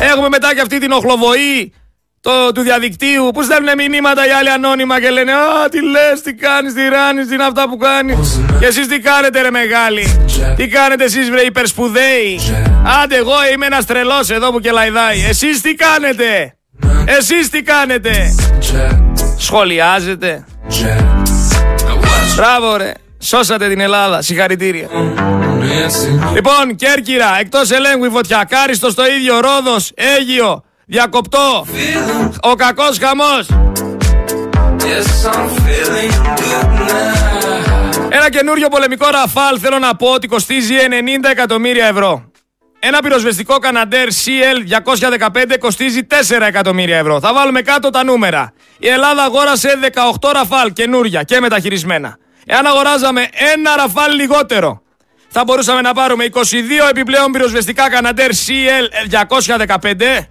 [0.00, 1.72] Έχουμε μετά και αυτή την οχλοβοή
[2.20, 6.34] το, του διαδικτύου που στέλνουν μηνύματα οι άλλοι ανώνυμα και λένε Α, τι λες, τι
[6.34, 8.40] κάνεις, τι ράνεις, τι είναι αυτά που κάνεις.
[8.58, 10.26] Και εσείς τι κάνετε ρε μεγάλοι.
[10.56, 12.40] Τι κάνετε εσείς βρε υπερσπουδαίοι;
[13.02, 15.24] Άντε εγώ είμαι ένας τρελός εδώ που κελαϊδάει.
[15.28, 16.56] Εσείς τι κάνετε;
[17.18, 18.34] Εσείς τι κάνετε;
[19.38, 20.44] Σχολιάζετε.
[22.36, 22.92] Μπράβο ρε.
[23.24, 24.22] Σώσατε την Ελλάδα.
[24.22, 24.88] Συγχαρητήρια.
[26.34, 28.46] Λοιπόν, Κέρκυρα, εκτός ελέγχου η φωτιά.
[28.48, 29.40] Κάριστος το ίδιο.
[29.40, 31.66] Ρόδος, Αίγιο, Διακοπτό.
[32.40, 33.48] Ο κακός χαμός.
[38.08, 42.30] Ένα καινούριο πολεμικό ραφάλ θέλω να πω ότι κοστίζει 90 εκατομμύρια ευρώ.
[42.78, 47.20] Ένα πυροσβεστικό Καναντέρ CL215 κοστίζει 4 εκατομμύρια ευρώ.
[47.20, 48.52] Θα βάλουμε κάτω τα νούμερα.
[48.78, 49.78] Η Ελλάδα αγόρασε
[50.20, 52.18] 18 ραφάλ καινούρια και μεταχειρισμένα.
[52.46, 54.82] Εάν αγοράζαμε ένα ραφάλ λιγότερο,
[55.28, 56.38] θα μπορούσαμε να πάρουμε 22
[56.90, 59.16] επιπλέον πυροσβεστικά Καναντέρ CL
[59.76, 60.26] 215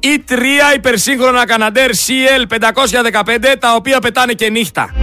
[0.00, 2.56] ή τρία υπερσύγχρονα Καναντέρ CL
[3.22, 4.94] 515 τα οποία πετάνε και νύχτα.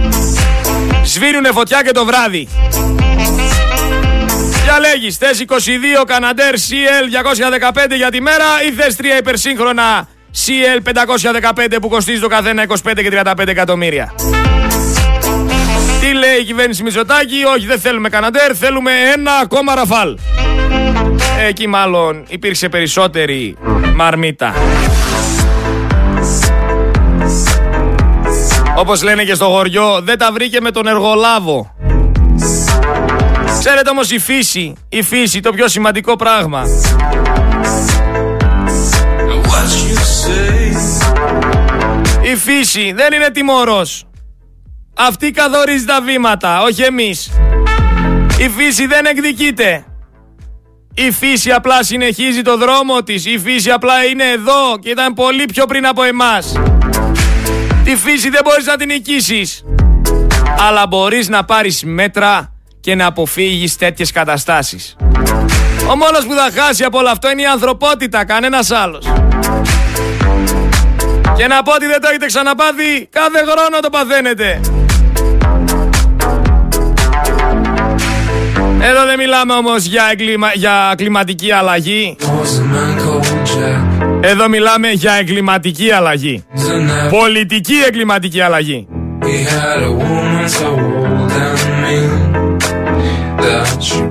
[1.04, 2.48] Σβήνουνε φωτιά και το βράδυ.
[4.64, 7.30] Διαλέγεις, θες 22 Καναντέρ CL
[7.72, 10.08] 215 για τη μέρα ή θες τρία υπερσύγχρονα
[10.46, 10.92] CL
[11.52, 14.14] 515 που κοστίζει το καθένα 25 και 35 εκατομμύρια.
[16.32, 20.18] Τι λέει η κυβέρνηση Μητσοτάκη, όχι δεν θέλουμε Καναντέρ, θέλουμε ένα ακόμα ραφάλ.
[21.48, 23.56] Εκεί μάλλον υπήρξε περισσότερη
[23.94, 24.54] μαρμίτα.
[28.76, 31.74] Όπως λένε και στο χωριό, δεν τα βρήκε με τον εργολάβο.
[33.58, 36.64] Ξέρετε όμως η φύση, η φύση το πιο σημαντικό πράγμα.
[42.22, 44.06] Η φύση δεν είναι τιμωρός.
[44.94, 47.30] Αυτή καθορίζει τα βήματα, όχι εμείς.
[48.38, 49.84] Η φύση δεν εκδικείται.
[50.94, 53.26] Η φύση απλά συνεχίζει το δρόμο της.
[53.26, 56.52] Η φύση απλά είναι εδώ και ήταν πολύ πιο πριν από εμάς.
[57.84, 59.64] Τη φύση δεν μπορείς να την νικήσεις.
[60.68, 64.96] Αλλά μπορείς να πάρεις μέτρα και να αποφύγεις τέτοιες καταστάσεις.
[65.90, 69.12] Ο μόνος που θα χάσει από όλο αυτό είναι η ανθρωπότητα, κανένας άλλος.
[71.36, 74.60] Και να πω ότι δεν το έχετε ξαναπάθει, κάθε χρόνο το παθαίνετε.
[78.84, 80.14] Εδώ δεν μιλάμε όμως για,
[80.54, 82.16] για κλιματική αλλαγή.
[84.20, 86.44] Εδώ μιλάμε για εγκληματική αλλαγή.
[87.10, 88.86] Πολιτική εγκληματική αλλαγή.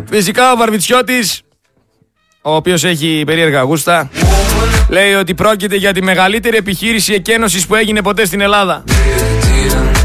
[0.09, 1.41] Φυσικά ο Βαρβιτσιώτης,
[2.41, 4.09] ο οποίος έχει περίεργα γούστα,
[4.89, 8.83] λέει ότι πρόκειται για τη μεγαλύτερη επιχείρηση εκένωσης που έγινε ποτέ στην Ελλάδα.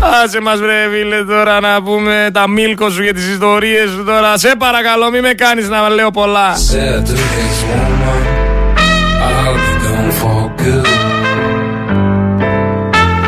[0.00, 4.38] Άσε μας βρε φίλε τώρα να πούμε τα μίλκο σου για τις ιστορίες σου τώρα.
[4.38, 6.56] Σε παρακαλώ μη με κάνεις να λέω πολλά.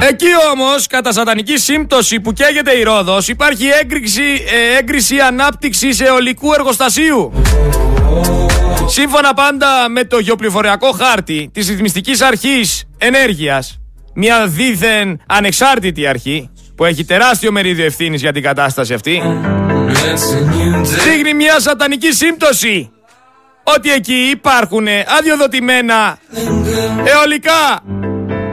[0.09, 6.53] Εκεί όμως, κατά σατανική σύμπτωση που καίγεται η Ρόδος, υπάρχει έγκριση, ε, έγκριση ανάπτυξης αιωλικού
[6.53, 7.33] εργοστασίου.
[8.87, 13.81] Σύμφωνα πάντα με το γεωπληφοριακό χάρτη της Ρυθμιστικής Αρχής Ενέργειας,
[14.15, 19.23] μια δίθεν ανεξάρτητη αρχή, που έχει τεράστιο μερίδιο ευθύνης για την κατάσταση αυτή,
[21.05, 22.91] δείχνει μια σατανική σύμπτωση
[23.63, 24.87] ότι εκεί υπάρχουν
[25.19, 26.19] αδειοδοτημένα
[27.05, 27.83] αιωλικά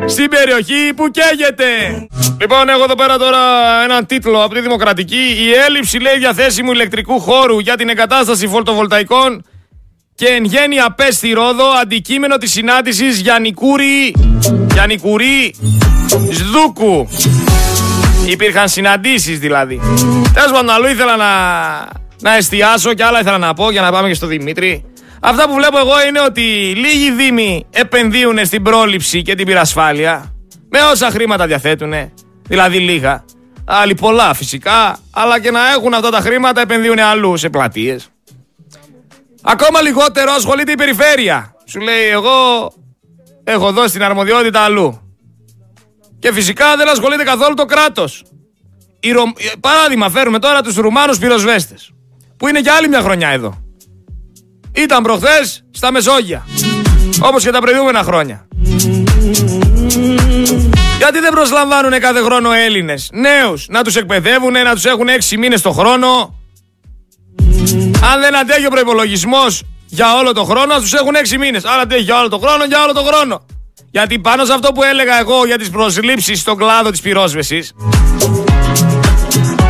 [0.06, 1.68] στην περιοχή που καίγεται.
[2.40, 3.40] Λοιπόν, έχω εδώ πέρα τώρα
[3.84, 5.36] έναν τίτλο από τη Δημοκρατική.
[5.48, 9.46] Η έλλειψη, λέει, διαθέσιμου ηλεκτρικού χώρου για την εγκατάσταση φωτοβολταϊκών
[10.16, 14.16] και εν γέννη απέστη Ρόδο αντικείμενο της συνάντησης Γιαννικούρη,
[14.74, 15.56] Γιαννικουρή
[16.32, 17.08] Σδούκου.
[18.26, 19.80] Υπήρχαν συναντήσεις δηλαδή.
[20.34, 21.26] Τέλος πάντων, αλλού ήθελα να,
[22.22, 24.86] να εστιάσω και άλλα ήθελα να πω για να πάμε και στο Δημήτρη.
[25.20, 26.42] Αυτά που βλέπω εγώ είναι ότι
[26.76, 30.34] λίγοι δήμοι επενδύουν στην πρόληψη και την πυρασφάλεια
[30.70, 31.94] με όσα χρήματα διαθέτουν,
[32.48, 33.26] δηλαδή λίγα.
[33.66, 38.08] Άλλοι πολλά φυσικά, αλλά και να έχουν αυτά τα χρήματα επενδύουν αλλού σε πλατείες.
[39.42, 41.56] Ακόμα λιγότερο ασχολείται η περιφέρεια.
[41.66, 42.34] Σου λέει εγώ
[43.44, 45.05] έχω δώσει την αρμοδιότητα αλλού.
[46.26, 48.24] Και φυσικά δεν ασχολείται καθόλου το κράτος.
[49.14, 49.24] Ρο...
[49.60, 51.92] Παράδειγμα φέρουμε τώρα τους Ρουμάνους πυροσβέστες.
[52.38, 53.64] Που είναι και άλλη μια χρονιά εδώ.
[54.76, 56.48] Ήταν προχθές στα Μεσόγεια.
[57.22, 58.48] Όπως και τα προηγούμενα χρόνια.
[60.98, 65.62] Γιατί δεν προσλαμβάνουν κάθε χρόνο Έλληνες νέους να τους εκπαιδεύουν, να τους έχουν έξι μήνες
[65.62, 66.40] το χρόνο;
[68.12, 69.46] Αν δεν αντέχει ο προπολογισμό
[69.88, 71.64] για όλο το χρόνο, να τους έχουν έξι μήνες.
[71.66, 73.46] Αν αντέχει για όλο το χρόνο, για όλο το χρόνο.
[73.96, 77.74] Γιατί πάνω σε αυτό που έλεγα εγώ για τις προσλήψεις στον κλάδο της πυρόσβεσης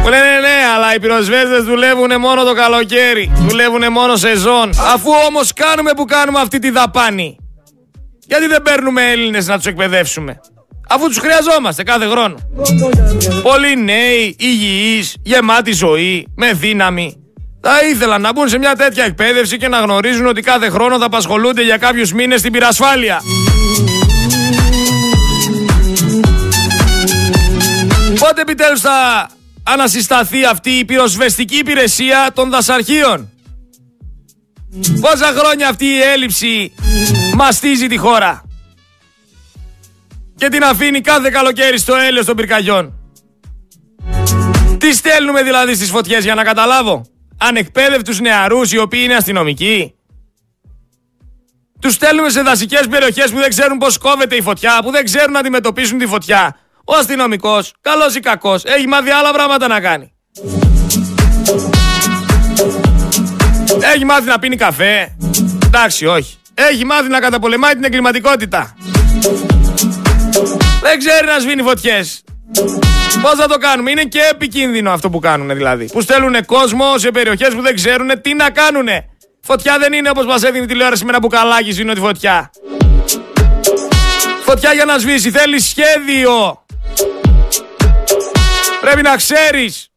[0.02, 3.32] μου λένε ναι, αλλά οι πυροσβέστες δουλεύουν μόνο το καλοκαίρι.
[3.36, 4.70] Δουλεύουν μόνο σεζόν.
[4.94, 7.38] Αφού όμως κάνουμε που κάνουμε αυτή τη δαπάνη.
[8.28, 10.40] Γιατί δεν παίρνουμε Έλληνες να τους εκπαιδεύσουμε;
[10.90, 12.36] Αφού τους χρειαζόμαστε κάθε χρόνο.
[13.44, 17.16] Πολλοί νέοι, υγιείς, γεμάτοι ζωή, με δύναμη.
[17.62, 21.06] Θα ήθελαν να μπουν σε μια τέτοια εκπαίδευση και να γνωρίζουν ότι κάθε χρόνο θα
[21.06, 23.22] απασχολούνται για κάποιους μήνες στην πυρασφάλεια.
[28.28, 29.30] Πότε επιτέλους θα
[29.64, 33.30] ανασυσταθεί αυτή η πυροσβεστική υπηρεσία των δασαρχείων.
[35.02, 36.74] Πόσα χρόνια αυτή η έλλειψη
[37.36, 38.44] μαστίζει τη χώρα
[40.36, 42.94] και την αφήνει κάθε καλοκαίρι στο έλεος των πυρκαγιών.
[44.78, 47.06] Τι στέλνουμε δηλαδή στις φωτιές για να καταλάβω;
[47.38, 49.96] Ανεκπαίδευτους νεαρούς οι οποίοι είναι αστυνομικοί.
[51.82, 55.32] Τους στέλνουμε σε δασικές περιοχές που δεν ξέρουν πώς κόβεται η φωτιά, που δεν ξέρουν
[55.32, 60.12] να αντιμετωπίσουν τη φωτιά, ο αστυνομικός, καλός ή κακός, έχει μάθει άλλα πράγματα να κάνει.
[63.94, 65.16] Έχει μάθει να πίνει καφέ.
[65.66, 66.38] Εντάξει, όχι.
[66.54, 68.76] Έχει μάθει να καταπολεμάει την εγκληματικότητα.
[70.82, 72.24] Δεν ξέρει να σβήνει φωτιές.
[73.22, 75.86] Πώς θα το κάνουμε, είναι και επικίνδυνο αυτό που κάνουν δηλαδή.
[75.86, 78.88] Που στέλνουν κόσμο σε περιοχές που δεν ξέρουν τι να κάνουν.
[79.42, 82.52] Φωτιά δεν είναι όπως μας έδινε η τηλεόραση με ένα μπουκαλάκι σβήνω τη φωτιά.
[84.44, 86.65] Φωτιά για να σβήσει θέλει σχέδιο.
[88.86, 89.90] Πρέπει να ξέρεις.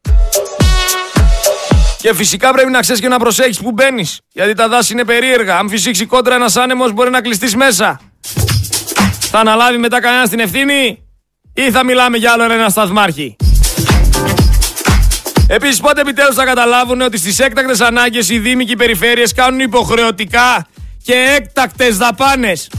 [1.98, 4.20] Και φυσικά πρέπει να ξέρεις και να προσέχεις που μπαίνεις.
[4.32, 5.56] Γιατί τα δάση είναι περίεργα.
[5.56, 8.00] Αν φυσήξει κόντρα ένας άνεμος, μπορεί να κλειστείς μέσα.
[9.30, 11.02] Θα αναλάβει μετά κανένας την ευθύνη,
[11.54, 13.36] ή θα μιλάμε για άλλο ένα σταθμάρχη.
[15.48, 19.60] Επίσης, πότε επιτέλους θα καταλάβουν ότι στις έκτακτες ανάγκες οι Δήμοι και οι Περιφέρειες κάνουν
[19.60, 20.66] υποχρεωτικά
[21.02, 22.70] και έκτακτες δαπάνες;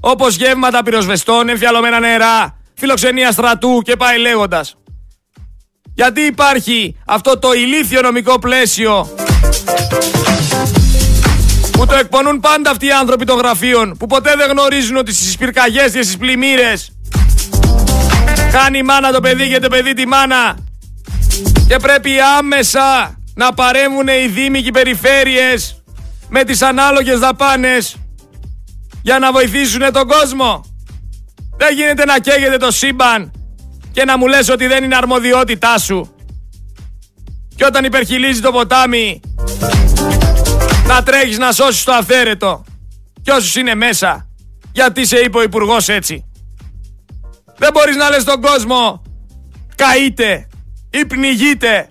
[0.00, 4.76] Όπως γεύματα πυροσβεστών, εμφιαλωμένα νερά, φιλοξενία στρατού και πάει λέγοντας.
[5.94, 9.08] Γιατί υπάρχει αυτό το ηλίθιο νομικό πλαίσιο
[11.72, 15.36] που το εκπονούν πάντα αυτοί οι άνθρωποι των γραφείων που ποτέ δεν γνωρίζουν ότι στις
[15.36, 16.92] πυρκαγιές και στις πλημμύρες
[18.52, 20.56] κάνει η μάνα το παιδί και το παιδί τη μάνα
[21.68, 25.82] και πρέπει άμεσα να παρέμβουν οι δήμοι και οι περιφέρειες
[26.28, 27.96] με τις ανάλογες δαπάνες
[29.02, 30.64] για να βοηθήσουν τον κόσμο.
[31.56, 33.32] Δεν γίνεται να καίγεται το σύμπαν
[33.92, 36.14] και να μου λες ότι δεν είναι αρμοδιότητά σου.
[37.56, 39.20] Και όταν υπερχιλίζει το ποτάμι
[40.86, 42.64] να τρέχεις να σώσεις το αυθαίρετο.
[43.22, 44.28] Και όσους είναι μέσα,
[44.72, 46.24] γιατί σε είπε ο υπουργός έτσι.
[47.58, 49.02] Δεν μπορείς να λες στον κόσμο
[49.74, 50.48] καείτε
[50.90, 51.88] ή πνιγείτε.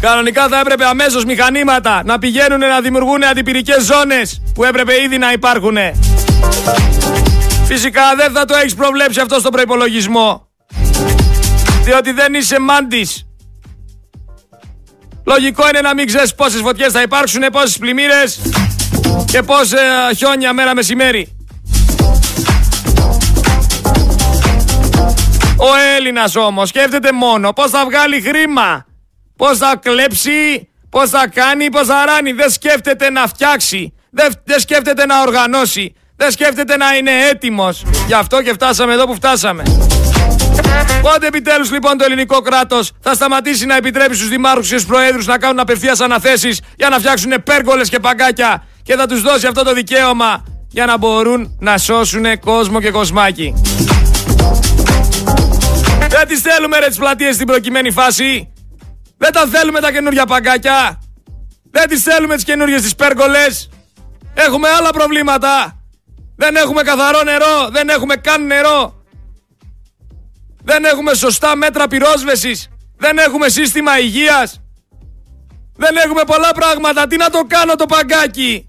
[0.00, 5.32] Κανονικά θα έπρεπε αμέσως μηχανήματα να πηγαίνουν να δημιουργούν αντιπυρικές ζώνες που έπρεπε ήδη να
[5.32, 5.76] υπάρχουν.
[7.72, 10.48] Φυσικά δεν θα το έχεις προβλέψει αυτό στον προϋπολογισμό.
[11.84, 13.26] Διότι δεν είσαι μάντης.
[15.24, 18.40] Λογικό είναι να μην ξέρεις πόσες φωτιές θα υπάρξουν, πόσες πλημμύρες
[19.26, 19.78] και πόσα
[20.16, 21.36] χιόνια μέρα μεσημέρι.
[25.56, 28.86] Ο Έλληνας όμως σκέφτεται μόνο πώς θα βγάλει χρήμα,
[29.36, 32.32] πώς θα κλέψει, πώς θα κάνει, πώς θα ράνει.
[32.32, 37.82] Δεν σκέφτεται να φτιάξει, δεν, δεν σκέφτεται να οργανώσει, δεν σκέφτεται να είναι έτοιμος.
[38.06, 39.62] Γι' αυτό και φτάσαμε εδώ που φτάσαμε.
[41.02, 45.26] Πότε επιτέλους λοιπόν το ελληνικό κράτος θα σταματήσει να επιτρέπει στους δημάρχους και στους προέδρους
[45.26, 49.62] να κάνουν απευθείας αναθέσεις για να φτιάξουν πέργολες και παγκάκια και θα τους δώσει αυτό
[49.62, 53.54] το δικαίωμα για να μπορούν να σώσουν κόσμο και κοσμάκι.
[56.08, 58.52] Δεν τις θέλουμε ρε τις πλατείες στην προκειμένη φάση.
[59.18, 61.00] Δεν τα θέλουμε τα καινούργια παγκάκια.
[61.70, 63.68] Δεν τις θέλουμε τις καινούργιες τις πέργολες.
[64.34, 65.79] Έχουμε άλλα προβλήματα.
[66.42, 67.68] Δεν έχουμε καθαρό νερό.
[67.70, 69.04] Δεν έχουμε καν νερό.
[70.62, 72.68] Δεν έχουμε σωστά μέτρα πυρόσβεσης.
[72.96, 74.60] Δεν έχουμε σύστημα υγείας.
[75.76, 77.06] Δεν έχουμε πολλά πράγματα.
[77.06, 78.66] Τι να το κάνω το παγκάκι;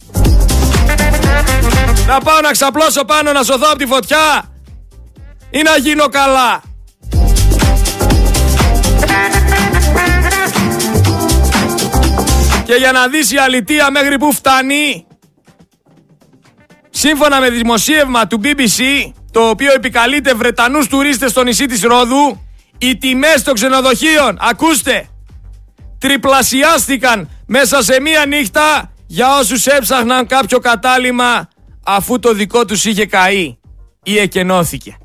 [2.08, 4.52] Να πάω να ξαπλώσω πάνω να σωθώ από τη φωτιά.
[5.50, 6.62] Ή να γίνω καλά;
[12.66, 15.06] Και για να δεις η αλητία μέχρι που φτάνει
[17.04, 22.42] Σύμφωνα με δημοσίευμα του BBC το οποίο επικαλείται Βρετανούς τουρίστες στο νησί της Ρόδου,
[22.78, 25.08] οι τιμές των ξενοδοχείων, ακούστε,
[25.98, 31.48] τριπλασιάστηκαν μέσα σε μία νύχτα για όσους έψαχναν κάποιο κατάλημα
[31.86, 33.58] αφού το δικό τους είχε καεί
[34.04, 34.98] ή εκενώθηκε.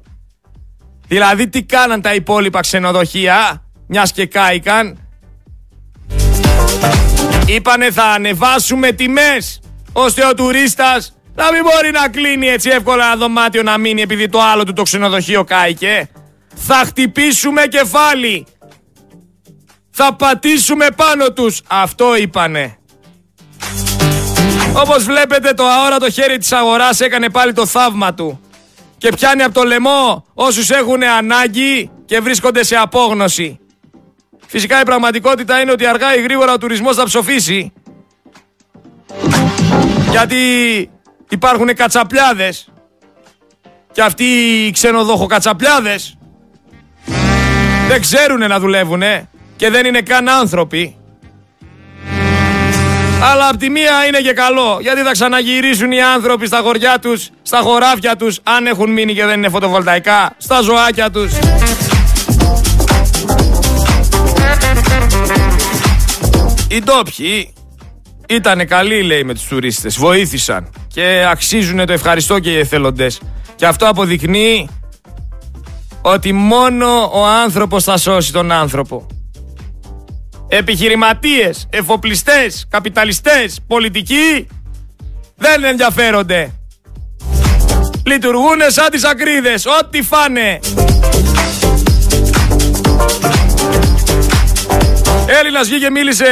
[1.08, 4.98] Δηλαδή τι κάναν τα υπόλοιπα ξενοδοχεία, μιας και κάηκαν;
[7.46, 9.60] Είπανε θα ανεβάσουμε τιμές,
[9.92, 14.28] ώστε ο τουρίστας να μην μπορεί να κλείνει έτσι εύκολα ένα δωμάτιο να μείνει επειδή
[14.28, 16.08] το άλλο του το ξενοδοχείο κάηκε.
[16.54, 18.46] Θα χτυπήσουμε κεφάλι.
[19.90, 21.60] Θα πατήσουμε πάνω τους.
[21.66, 22.78] Αυτό είπανε.
[24.76, 28.40] Όπως βλέπετε το αόρατο χέρι της αγοράς έκανε πάλι το θαύμα του.
[28.98, 33.58] Και πιάνει από το λαιμό όσους έχουν ανάγκη και βρίσκονται σε απόγνωση.
[34.46, 37.72] Φυσικά η πραγματικότητα είναι ότι αργά ή γρήγορα ο τουρισμός θα ψοφήσει.
[40.10, 40.36] Γιατί
[41.28, 42.68] υπάρχουν κατσαπλιάδες
[43.92, 46.18] και αυτοί οι ξενοδοχοκατσαπλιάδες
[47.88, 49.02] δεν ξέρουν να δουλεύουν
[49.56, 50.96] και δεν είναι καν άνθρωποι.
[53.22, 57.28] Αλλά απ' τη μία είναι και καλό, γιατί θα ξαναγυρίσουν οι άνθρωποι στα χωριά τους,
[57.42, 61.32] στα χωράφια τους, αν έχουν μείνει και δεν είναι φωτοβολταϊκά, στα ζωάκια τους.
[66.68, 67.52] Οι ντόπιοι
[68.28, 73.20] ήταν καλοί λέει με τους τουρίστες, βοήθησαν και αξίζουν το ευχαριστώ και οι εθελοντές.
[73.56, 74.68] Και αυτό αποδεικνύει
[76.00, 79.06] ότι μόνο ο άνθρωπος θα σώσει τον άνθρωπο.
[80.48, 84.46] Επιχειρηματίες, εφοπλιστές, καπιταλιστές, πολιτικοί
[85.36, 86.52] δεν ενδιαφέρονται.
[88.04, 90.58] Λειτουργούν σαν τις ακρίδες, ό,τι φάνε.
[95.40, 96.26] Έλληνας βγήκε μίλησε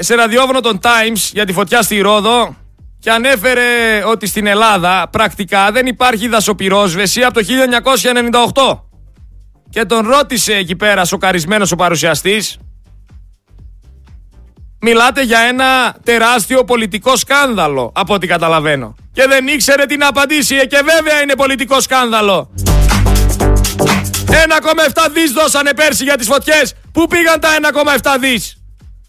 [0.00, 2.56] σε ραδιόφωνο των Times για τη φωτιά στη Ρόδο
[3.02, 7.46] και ανέφερε ότι στην Ελλάδα πρακτικά δεν υπάρχει δασοπυρόσβεση από το
[8.54, 8.78] 1998.
[9.70, 12.58] Και τον ρώτησε εκεί πέρα σοκαρισμένος ο παρουσιαστής
[14.80, 18.94] Μιλάτε για ένα τεράστιο πολιτικό σκάνδαλο από ό,τι καταλαβαίνω.
[19.12, 22.50] Και δεν ήξερε τι να απαντήσει ε, και βέβαια είναι πολιτικό σκάνδαλο.
[22.54, 22.62] 1,7
[25.12, 26.74] δις δώσανε πέρσι για τις φωτιές.
[26.92, 27.48] Πού πήγαν τα
[28.02, 28.56] 1,7 δις;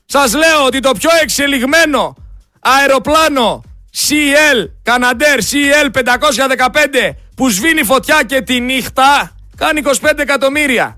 [0.05, 2.15] Σας λέω ότι το πιο εξελιγμένο
[2.59, 3.63] αεροπλάνο
[3.97, 10.97] CL, Canadair CL 515 που σβήνει φωτιά και τη νύχτα κάνει 25 εκατομμύρια.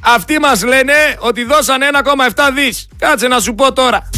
[0.00, 1.80] Αυτοί μας λένε ότι δώσαν
[2.34, 2.88] 1,7 δις.
[2.98, 4.10] Κάτσε να σου πω τώρα.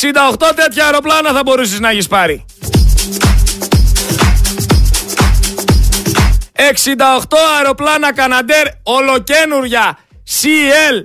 [0.00, 2.44] «68 τέτοια αεροπλάνα θα μπορούσες να έχεις πάρει».
[6.52, 9.98] 68 αεροπλάνα Καναντέρ ολοκένουρια
[10.28, 11.04] CL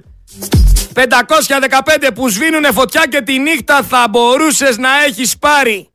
[0.93, 5.89] 515 που σβήνουνε φωτιά και τη νύχτα θα μπορούσες να έχεις πάρει.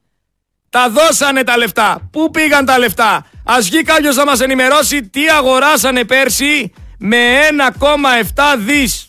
[0.70, 2.08] Τα δώσανε τα λεφτά.
[2.12, 7.16] Πού πήγαν τα λεφτά; Ας βγει κάποιος να μας ενημερώσει τι αγοράσανε πέρσι με
[7.50, 9.06] 1,7 δις.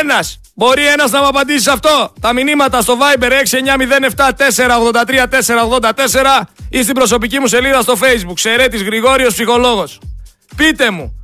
[0.00, 0.41] Ένας.
[0.62, 5.26] Μπορεί ένας να μου απαντήσει σε αυτό; Τα μηνύματα στο Viber 6907 483
[5.86, 8.34] 484 ή στην προσωπική μου σελίδα στο Facebook.
[8.34, 10.00] Σερέτης Γρηγόριος Ψυχολόγος.
[10.56, 11.20] Πείτε μου,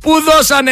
[0.00, 0.70] πού δώσανε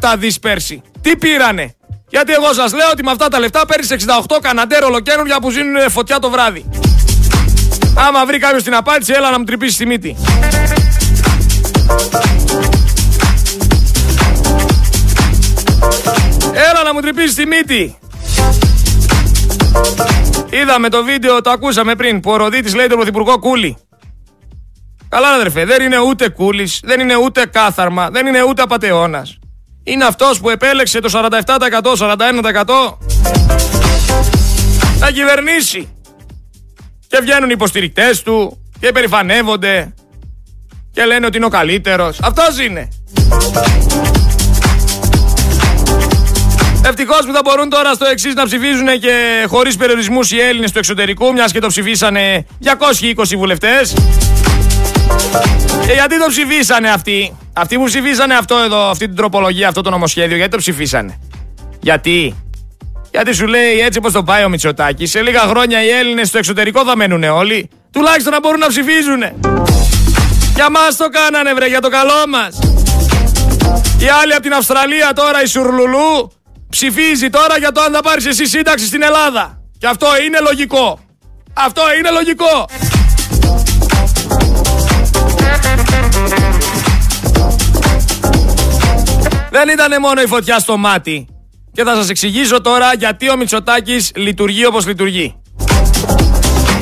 [0.00, 1.74] 1,7 δις πέρσι; Τι πήρανε;
[2.08, 5.90] Γιατί εγώ σας λέω ότι με αυτά τα λεφτά παίρνεις 68 καναντέρ ολοκένουργια που ζήνουν
[5.90, 6.64] φωτιά το βράδυ.
[7.96, 10.16] Άμα βρει κάποιος την απάντηση, έλα να μου τρυπήσει τη μύτη.
[16.52, 17.98] Έλα να μου τρυπήσεις τη μύτη.
[20.50, 23.76] Είδαμε το βίντεο, το ακούσαμε πριν, που ο Ροδίτης λέει τον Πρωθυπουργό Κούλη.
[25.08, 29.38] Καλά αδερφέ, δεν είναι ούτε Κούλης, δεν είναι ούτε κάθαρμα, δεν είναι ούτε απατεώνας.
[29.84, 32.98] Είναι αυτός που επέλεξε το 47%, 41%
[34.98, 35.88] να κυβερνήσει.
[37.06, 39.94] Και βγαίνουν οι υποστηρικτές του και περηφανεύονται
[40.92, 42.18] και λένε ότι είναι ο καλύτερος.
[42.22, 42.88] Αυτός είναι.
[46.84, 50.78] Ευτυχώς που θα μπορούν τώρα στο εξής να ψηφίζουν και χωρίς περιορισμούς οι Έλληνες του
[50.78, 53.94] εξωτερικού, μιας και το ψηφίσανε 220 βουλευτές.
[55.86, 59.90] Και γιατί το ψηφίσανε αυτοί, αυτοί που ψηφίσανε αυτό εδώ, αυτή την τροπολογία, αυτό το
[59.90, 61.18] νομοσχέδιο, γιατί το ψηφίσανε;
[61.80, 62.34] Γιατί,
[63.10, 66.38] γιατί σου λέει έτσι όπως το πάει ο Μητσοτάκης, σε λίγα χρόνια οι Έλληνες στο
[66.38, 69.22] εξωτερικό θα μένουν όλοι, τουλάχιστον να μπορούν να ψηφίζουν.
[70.54, 72.58] Για μας το κάνανε, βρε, για το καλό μας.
[73.98, 76.32] Οι άλλοι από την Αυστραλία τώρα, η Σουρλουλού,
[76.72, 79.60] ψηφίζει τώρα για το αν θα πάρεις εσύ σύνταξη στην Ελλάδα.
[79.78, 80.98] Και αυτό είναι λογικό.
[81.52, 82.66] Αυτό είναι λογικό.
[89.50, 91.26] Δεν ήταν μόνο η φωτιά στο μάτι.
[91.72, 95.36] Και θα σας εξηγήσω τώρα γιατί ο Μητσοτάκης λειτουργεί όπως λειτουργεί.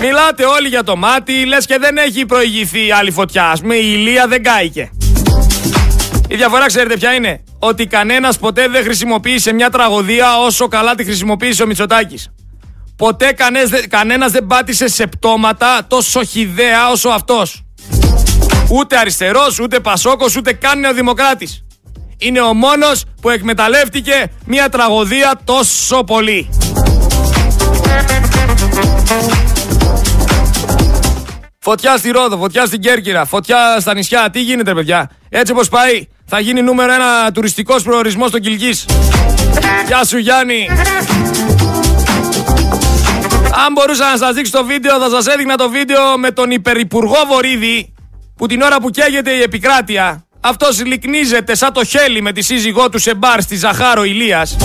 [0.01, 3.51] Μιλάτε όλοι για το μάτι, λες και δεν έχει προηγηθεί άλλη φωτιά.
[3.51, 4.91] Ας πούμε η ηλία δεν κάηκε.
[6.33, 11.05] Η διαφορά ξέρετε ποια είναι; Ότι κανένας ποτέ δεν χρησιμοποίησε μια τραγωδία όσο καλά τη
[11.05, 12.31] χρησιμοποίησε ο Μητσοτάκης.
[12.97, 17.65] Ποτέ κανένας, κανένας δεν πάτησε σε πτώματα τόσο χιδέα όσο αυτός.
[18.71, 21.65] Ούτε αριστερός, ούτε πασόκος, ούτε καν νεοδημοκράτης.
[22.19, 26.49] Είναι ο μόνος που εκμεταλλεύτηκε μια τραγωδία τόσο πολύ.
[31.63, 34.31] Φωτιά στη Ρόδο, φωτιά στην Κέρκυρα, φωτιά στα νησιά.
[34.31, 38.87] Τι γίνεται, παιδιά; Έτσι όπως πάει, θα γίνει νούμερο ένα τουριστικός προορισμός στο Κυλκής.
[39.87, 40.69] Γεια σου, Γιάννη.
[43.67, 47.19] Αν μπορούσα να σας δείξω το βίντεο, θα σας έδειχνα το βίντεο με τον υπερυπουργό
[47.29, 47.95] Βορύδη,
[48.37, 52.89] που την ώρα που καίγεται η επικράτεια, αυτός λυκνίζεται σαν το χέλι με τη σύζυγό
[52.89, 54.57] του σε μπαρ στη Ζαχάρο Ηλίας.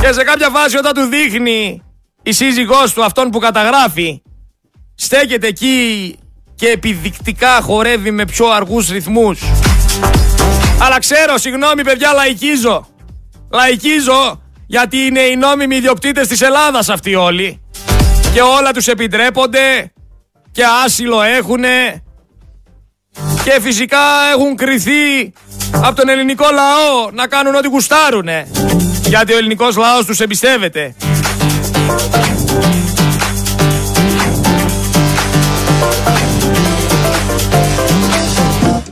[0.00, 1.82] Και σε κάποια φάση όταν του δείχνει
[2.22, 4.22] η σύζυγός του αυτόν που καταγράφει,
[5.00, 6.18] στέκεται εκεί
[6.54, 9.40] και επιδεικτικά χορεύει με πιο αργούς ρυθμούς.
[10.78, 12.86] Αλλά ξέρω, συγγνώμη παιδιά, λαϊκίζω.
[13.52, 17.60] Λαϊκίζω γιατί είναι οι νόμιμοι ιδιοκτήτες της Ελλάδας αυτοί όλοι.
[18.32, 19.92] Και όλα τους επιτρέπονται
[20.52, 22.02] και άσυλο έχουνε
[23.44, 23.98] και φυσικά
[24.34, 25.32] έχουν κριθεί
[25.72, 28.46] από τον ελληνικό λαό να κάνουν ό,τι γουστάρουνε.
[29.06, 30.94] Γιατί ο ελληνικός λαός τους εμπιστεύεται.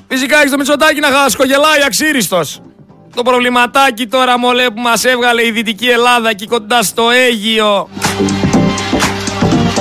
[0.08, 2.60] Φυσικά έχεις το Μητσοτάκι να χασκογελάει αξίριστος.
[3.14, 7.88] Το προβληματάκι τώρα μολέ που μας έβγαλε η Δυτική Ελλάδα εκεί κοντά στο Αίγιο.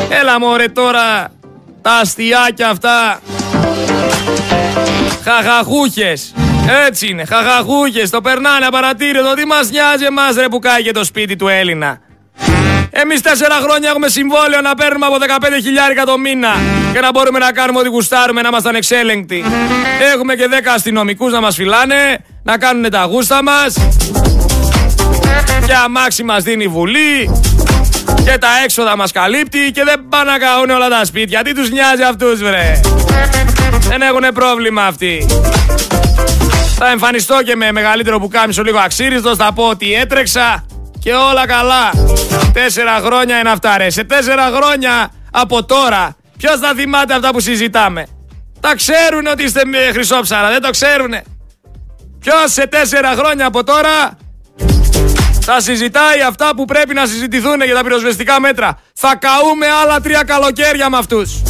[0.10, 1.32] Έλα μωρέ τώρα
[1.82, 3.20] τα αστιάκια αυτά.
[5.24, 6.34] Χαχαχούχες.
[6.88, 8.10] Έτσι είναι, χαχαχούχες.
[8.10, 9.34] Το περνάνε απαρατήρητο.
[9.34, 12.00] Τι μας νοιάζει εμάς ρε που κάει το σπίτι του Έλληνα.
[13.02, 16.56] Εμείς τέσσερα χρόνια έχουμε συμβόλαιο να παίρνουμε από 15 χιλιάρικα το μήνα
[16.94, 19.44] και να μπορούμε να κάνουμε ό,τι γουστάρουμε, να είμαστε ανεξέλεγκτοι.
[20.14, 23.74] Έχουμε και 10 αστυνομικούς να μας φυλάνε, να κάνουν τα γούστα μας
[25.66, 27.32] και αμάξι μας δίνει η Βουλή
[28.26, 31.44] Και τα έξοδα μας καλύπτει και δεν πάνε να καούν όλα τα σπίτια.
[31.44, 32.80] Τι τους νοιάζει αυτούς βρε;
[33.88, 35.26] Δεν έχουν πρόβλημα αυτοί.
[36.78, 39.38] Θα εμφανιστώ και με μεγαλύτερο που κάμισο λίγο αξίριστος.
[39.38, 40.66] Θα πω ότι έτρεξα
[41.08, 41.92] και όλα καλά.
[42.54, 43.90] Τέσσερα χρόνια είναι αυτά ρε.
[43.90, 48.06] Σε τέσσερα χρόνια από τώρα ποιος θα θυμάται αυτά που συζητάμε;
[48.60, 50.50] Τα ξέρουν ότι είστε χρυσόψαρα.
[50.50, 51.24] Δεν το ξέρουνε.
[52.20, 54.18] Ποιος σε τέσσερα χρόνια από τώρα
[55.42, 60.24] θα συζητάει αυτά που πρέπει να συζητηθούν για τα πυροσβεστικά μέτρα; Θα καούμε άλλα τρία
[60.24, 61.42] καλοκαίρια με αυτούς.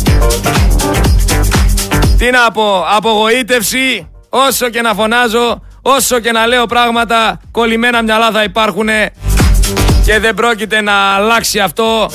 [2.17, 8.31] Τι να πω, απογοήτευση, όσο και να φωνάζω, όσο και να λέω πράγματα, κολλημένα μυαλά
[8.31, 8.89] θα υπάρχουν
[10.05, 12.09] και δεν πρόκειται να αλλάξει αυτό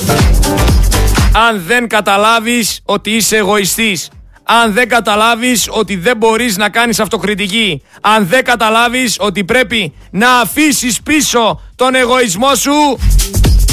[1.48, 4.08] αν δεν καταλάβεις ότι είσαι εγωιστής
[4.44, 10.40] αν δεν καταλάβεις ότι δεν μπορείς να κάνεις αυτοκριτική, αν δεν καταλάβεις ότι πρέπει να
[10.40, 12.98] αφήσεις πίσω τον εγωισμό σου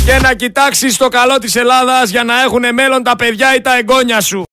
[0.06, 3.78] και να κοιτάξεις το καλό της Ελλάδας για να έχουν μέλλον τα παιδιά ή τα
[3.78, 4.48] εγγόνια σου.